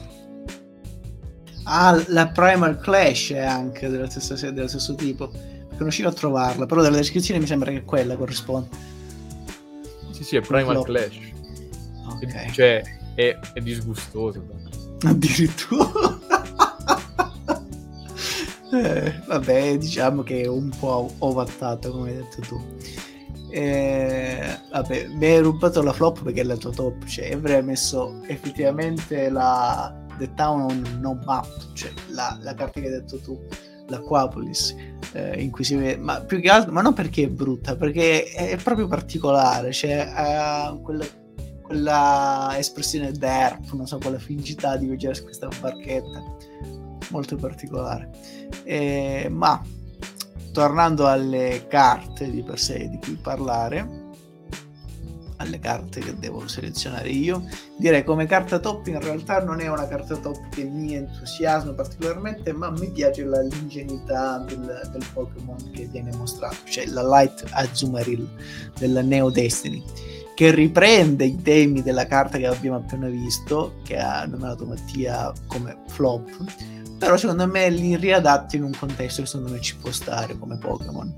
[1.64, 6.12] Ah, la Primal Clash è anche dello stesso, dello stesso tipo, perché non riuscivo a
[6.12, 8.68] trovarla, però dalla descrizione mi sembra che quella corrisponde.
[10.12, 11.18] Sì, sì, è Primal Clash.
[12.10, 12.50] Ok.
[12.52, 12.82] Cioè,
[13.16, 14.46] è, è disgustoso.
[15.02, 16.20] Addirittura.
[18.72, 22.64] eh, vabbè, diciamo che è un po' ovattato, come hai detto tu.
[23.56, 28.20] Eh, vabbè, mi hai rubato la flop perché è la tua top, cioè avrei messo
[28.26, 33.42] effettivamente la The Town on No Map, cioè la, la carta che hai detto tu,
[33.86, 34.76] l'Aquapolis,
[35.12, 38.24] eh, in cui si vede, ma più che altro, ma non perché è brutta, perché
[38.24, 41.06] è, proprio particolare, cioè ha quella,
[41.62, 46.22] quella espressione derp, non so, quella fingità di vedere questa barchetta,
[47.08, 48.10] molto particolare.
[48.64, 49.62] Eh, ma
[50.56, 54.04] tornando alle carte di per sé di cui parlare,
[55.36, 57.46] alle carte che devo selezionare io,
[57.76, 62.54] direi come carta top in realtà non è una carta top che mi entusiasma particolarmente,
[62.54, 68.26] ma mi piace la, l'ingenuità del, del Pokémon che viene mostrato, cioè la Light Azumarill
[68.78, 69.84] della Neo Destiny
[70.34, 75.76] che riprende i temi della carta che abbiamo appena visto, che ha nominato Mattia come
[75.88, 76.30] flop,
[76.98, 80.58] però secondo me li riadatti in un contesto che secondo me ci può stare come
[80.58, 81.14] Pokémon.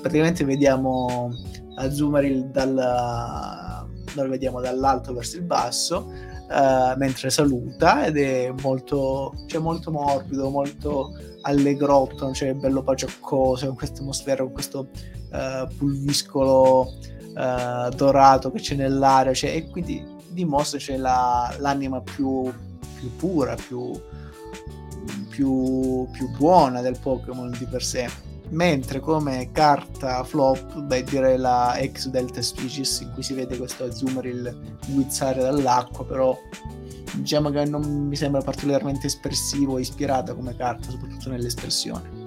[0.00, 1.30] Praticamente vediamo
[1.76, 6.10] Azumarill dalla, lo vediamo dall'alto verso il basso
[6.48, 13.76] uh, mentre saluta ed è molto, cioè molto morbido, molto allegrotto, cioè bello pacioccoso, con
[13.76, 14.88] questa atmosfera, con questo
[15.30, 16.94] uh, pulviscolo
[17.34, 22.50] uh, dorato che c'è nell'aria, cioè, e quindi dimostra c'è la, l'anima più,
[22.94, 23.92] più pura, più,
[25.28, 28.08] più, più buona del Pokémon di per sé.
[28.50, 33.84] Mentre come carta flop beh direi la ex Delta Species in cui si vede questo
[33.84, 36.34] Azumarill guizzare dall'acqua però
[37.16, 42.26] diciamo che non mi sembra particolarmente espressivo e ispirata come carta soprattutto nell'espressione.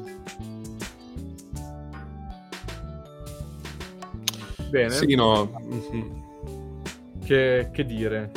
[4.70, 4.90] Bene.
[4.92, 5.52] Sì no.
[7.26, 8.32] Che, che dire?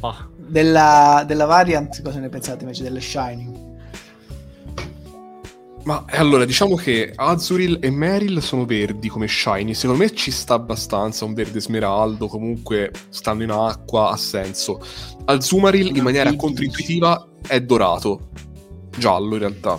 [0.00, 0.26] Ah.
[0.36, 2.82] della, della variant cosa ne pensate invece?
[2.82, 3.59] Delle Shining
[5.84, 9.74] ma allora, diciamo che Azuril e Meryl sono verdi come shiny.
[9.74, 12.26] Secondo me ci sta abbastanza un verde smeraldo.
[12.26, 14.80] Comunque, stanno in acqua, ha senso.
[15.24, 18.28] Azumarill, in maniera controintuitiva, è dorato.
[18.96, 19.78] Giallo, in realtà.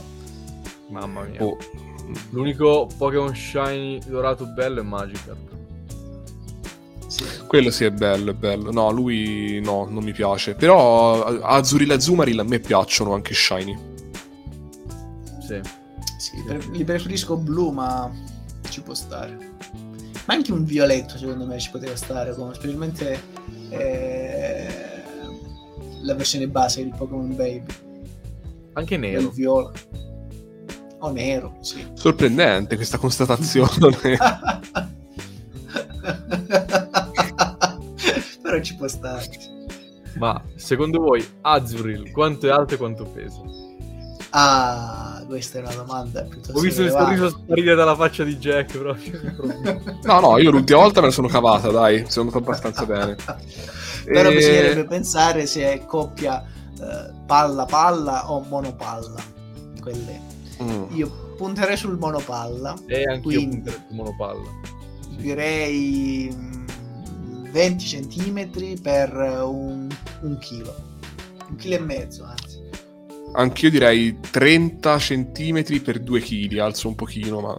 [0.90, 1.44] Mamma mia.
[1.44, 1.58] Oh.
[2.32, 5.50] L'unico Pokémon shiny dorato bello è Magikarp.
[7.08, 7.24] Sì.
[7.48, 8.72] Quello sì è bello, è bello.
[8.72, 10.56] No, lui no, non mi piace.
[10.56, 13.78] Però Azuril e Azumarill a me piacciono anche shiny.
[15.46, 15.80] Sì.
[16.22, 18.08] Sì, pre- li preferisco blu, ma
[18.70, 19.36] ci può stare.
[20.28, 23.20] Ma anche un violetto, secondo me, ci poteva stare, come, specialmente
[23.70, 24.68] eh,
[26.04, 27.74] la versione base di Pokémon Baby.
[28.74, 29.22] Anche nero.
[29.22, 29.72] Il viola.
[31.00, 31.84] O nero, sì.
[31.96, 33.72] Sorprendente questa constatazione.
[38.44, 39.28] Però ci può stare.
[40.18, 43.42] Ma secondo voi Azuril quanto è alto e quanto pesa?
[44.34, 48.78] Ah, questa è una domanda piuttosto Ho visto il sorriso sparire dalla faccia di Jack
[48.78, 49.20] proprio.
[50.04, 53.16] no, no, io l'ultima volta me la sono cavata, dai, sono andato abbastanza bene.
[54.06, 54.34] Però e...
[54.34, 59.22] bisognerebbe pensare se è coppia eh, palla-palla o monopalla.
[59.82, 60.20] Quelle.
[60.62, 60.84] Mm.
[60.96, 62.76] Io punterei sul monopalla.
[62.88, 64.50] E anche io punterei sul monopalla.
[65.18, 66.36] Direi
[67.52, 69.14] 20 mm, cm per
[69.44, 69.88] un,
[70.22, 70.74] un chilo.
[71.50, 72.51] Un chilo e mezzo, anzi.
[73.34, 77.56] Anch'io direi 30 cm per 2 kg, alzo un pochino, ma...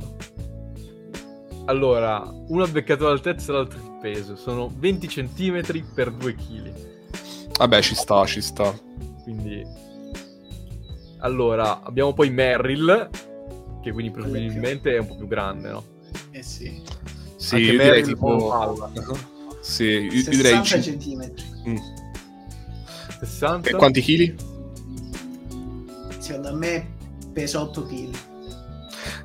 [1.66, 4.36] Allora, uno ha beccato l'altezza e l'altro il peso.
[4.36, 6.72] Sono 20 cm per 2 kg.
[7.58, 8.74] Vabbè, ci sta, ci sta.
[9.22, 9.64] Quindi...
[11.20, 13.08] Allora, abbiamo poi Merrill,
[13.80, 15.84] che quindi presumibilmente è un po' più grande, no?
[16.32, 16.82] Eh sì.
[17.36, 18.48] Sì, Anche io direi tipo...
[18.48, 18.90] Palla.
[19.60, 20.64] Sì, io, io direi...
[20.64, 21.32] 60 cm.
[21.68, 21.76] Mm.
[23.20, 23.70] 60?
[23.70, 24.34] E quanti chili?
[26.32, 26.94] Secondo me
[27.32, 28.10] pesa 8 kg.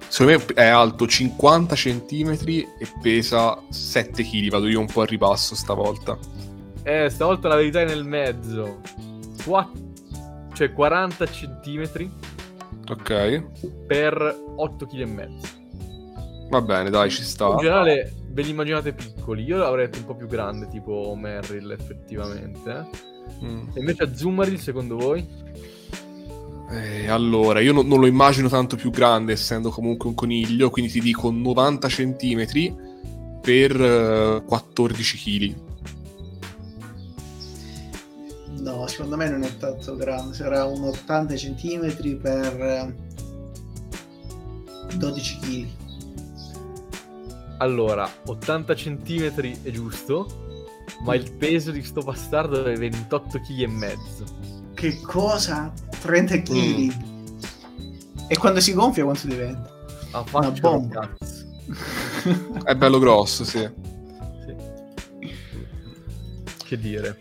[0.08, 2.38] Secondo me è alto 50 cm
[2.80, 4.50] e pesa 7 kg.
[4.50, 6.18] Vado io un po' a ripasso stavolta.
[6.84, 8.82] Eh, stavolta la verità è nel mezzo.
[9.44, 9.70] Qua...
[10.54, 12.12] Cioè 40 cm.
[12.90, 13.44] Ok.
[13.86, 15.48] Per 8 kg e mezzo.
[16.50, 17.50] Va bene, dai, ci sta.
[17.50, 19.44] In generale, ve li immaginate piccoli.
[19.44, 22.88] Io l'avrei detto un po' più grande, tipo Merrill, effettivamente.
[23.44, 23.68] Mm.
[23.74, 25.28] E invece a Zumaril, secondo voi?
[26.70, 30.92] Eh, allora, io no, non lo immagino tanto più grande, essendo comunque un coniglio, quindi
[30.92, 32.76] ti dico 90 cm
[33.42, 35.56] per uh, 14 kg.
[38.60, 42.94] No, secondo me non è tanto grande, sarà un 80 cm per
[44.98, 45.68] 12 kg.
[47.60, 50.28] Allora, 80 cm è giusto,
[51.06, 54.37] ma il peso di sto bastardo è 28 kg e mezzo.
[54.78, 55.74] Che cosa?
[56.02, 56.52] 30 kg.
[56.54, 56.90] Mm.
[58.28, 59.74] E quando si gonfia quanto diventa?
[60.12, 61.18] Ah, Una bomba.
[62.64, 63.68] È bello grosso, sì.
[64.46, 64.56] sì.
[66.64, 67.18] Che dire.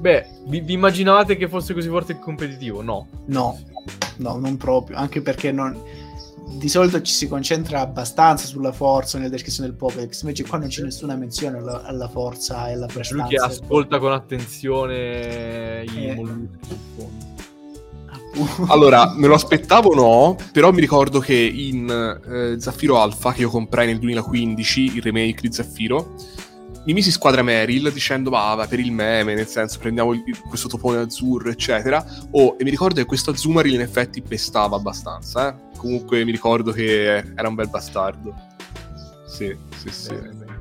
[0.00, 2.82] Beh, vi, vi, immaginavate che fosse così forte e competitivo?
[2.82, 3.06] No.
[3.26, 3.56] No,
[4.16, 4.96] no, non proprio.
[4.96, 5.80] Anche perché non...
[6.56, 10.68] di solito ci si concentra abbastanza sulla forza nella descrizione del Pokédex, invece qua non
[10.68, 13.24] c'è nessuna menzione alla, alla forza e alla prestanza.
[13.24, 16.14] Lui che ascolta con attenzione i eh.
[16.14, 17.36] molluschi.
[18.68, 23.50] Allora, me lo aspettavo no, però mi ricordo che in eh, Zaffiro Alpha, che io
[23.50, 26.14] comprai nel 2015, il remake di Zaffiro,
[26.84, 30.68] mi misi squadra Meryl dicendo va, va per il meme, nel senso prendiamo il, questo
[30.68, 32.04] topone azzurro, eccetera.
[32.30, 35.67] Oh, e mi ricordo che questo Azumarill in effetti pestava abbastanza, eh?
[35.78, 38.34] Comunque mi ricordo che era un bel bastardo.
[39.26, 40.14] Sì, sì, sì.
[40.14, 40.60] Bene.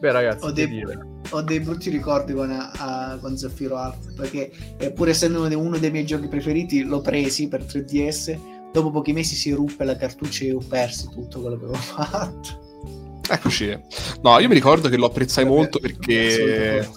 [0.00, 0.82] Beh ragazzi, ho, dei,
[1.30, 5.90] ho dei brutti ricordi con, uh, con Zaffiro Alpha, perché eh, pur essendo uno dei
[5.90, 8.38] miei giochi preferiti, l'ho presi per 3DS,
[8.72, 12.68] dopo pochi mesi si ruppe la cartuccia e ho perso tutto quello che avevo fatto.
[13.28, 13.78] Eccoci.
[14.22, 16.88] No, io mi ricordo che lo apprezzai Vabbè, molto perché...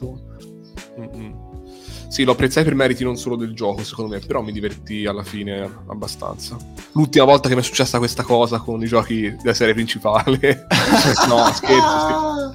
[2.13, 5.23] Sì, lo apprezzai per meriti non solo del gioco, secondo me, però mi divertì alla
[5.23, 6.55] fine abbastanza.
[6.91, 10.67] L'ultima volta che mi è successa questa cosa con i giochi della serie principale.
[11.27, 12.53] no, scherzo,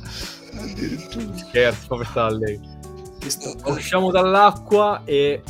[0.60, 1.34] scherzo.
[1.34, 2.60] Scherzo, come sta lei?
[3.64, 5.42] Usciamo dall'acqua e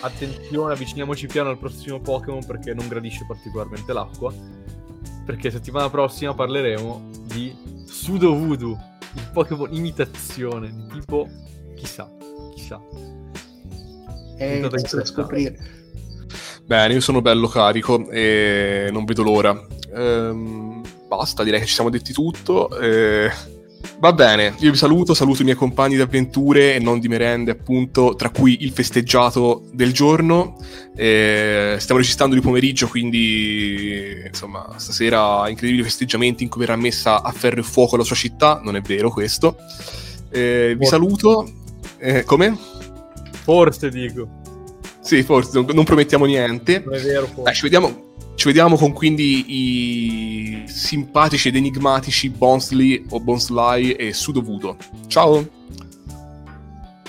[0.00, 4.30] attenzione, avviciniamoci piano al prossimo Pokémon perché non gradisce particolarmente l'acqua.
[5.24, 7.56] Perché settimana prossima parleremo di
[7.86, 8.78] Sudo Voodoo,
[9.14, 11.26] il Pokémon imitazione di tipo
[11.76, 12.10] chissà,
[12.54, 12.80] chissà.
[14.36, 15.56] È da scoprire.
[16.64, 19.66] Bene, io sono bello carico e non vedo l'ora.
[19.94, 22.76] Ehm, basta, direi che ci siamo detti tutto.
[22.78, 23.54] Eh
[23.98, 27.52] Va bene, io vi saluto, saluto i miei compagni di avventure e non di merende,
[27.52, 30.58] appunto, tra cui il festeggiato del giorno.
[30.94, 37.32] Eh, stiamo registrando di pomeriggio, quindi insomma, stasera incredibili festeggiamenti in cui verrà messa a
[37.32, 38.60] ferro e fuoco la sua città.
[38.62, 39.56] Non è vero questo.
[40.28, 41.55] Eh, vi saluto.
[41.98, 42.56] Eh, come?
[43.42, 44.28] Forse dico.
[45.00, 46.82] Sì, forse, non, non promettiamo niente.
[46.84, 47.42] Non è vero, forse.
[47.42, 54.12] Dai, ci vediamo, ci vediamo con quindi i simpatici ed enigmatici Bonsley o Bonsley e
[54.12, 54.76] Sudovuto.
[55.06, 55.48] Ciao!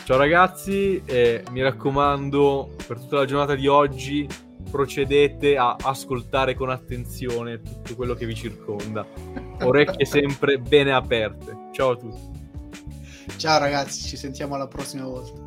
[0.03, 4.25] Ciao ragazzi e mi raccomando per tutta la giornata di oggi
[4.69, 9.05] procedete a ascoltare con attenzione tutto quello che vi circonda.
[9.61, 11.69] Orecchie sempre bene aperte.
[11.73, 12.36] Ciao a tutti.
[13.35, 15.46] Ciao ragazzi, ci sentiamo alla prossima volta.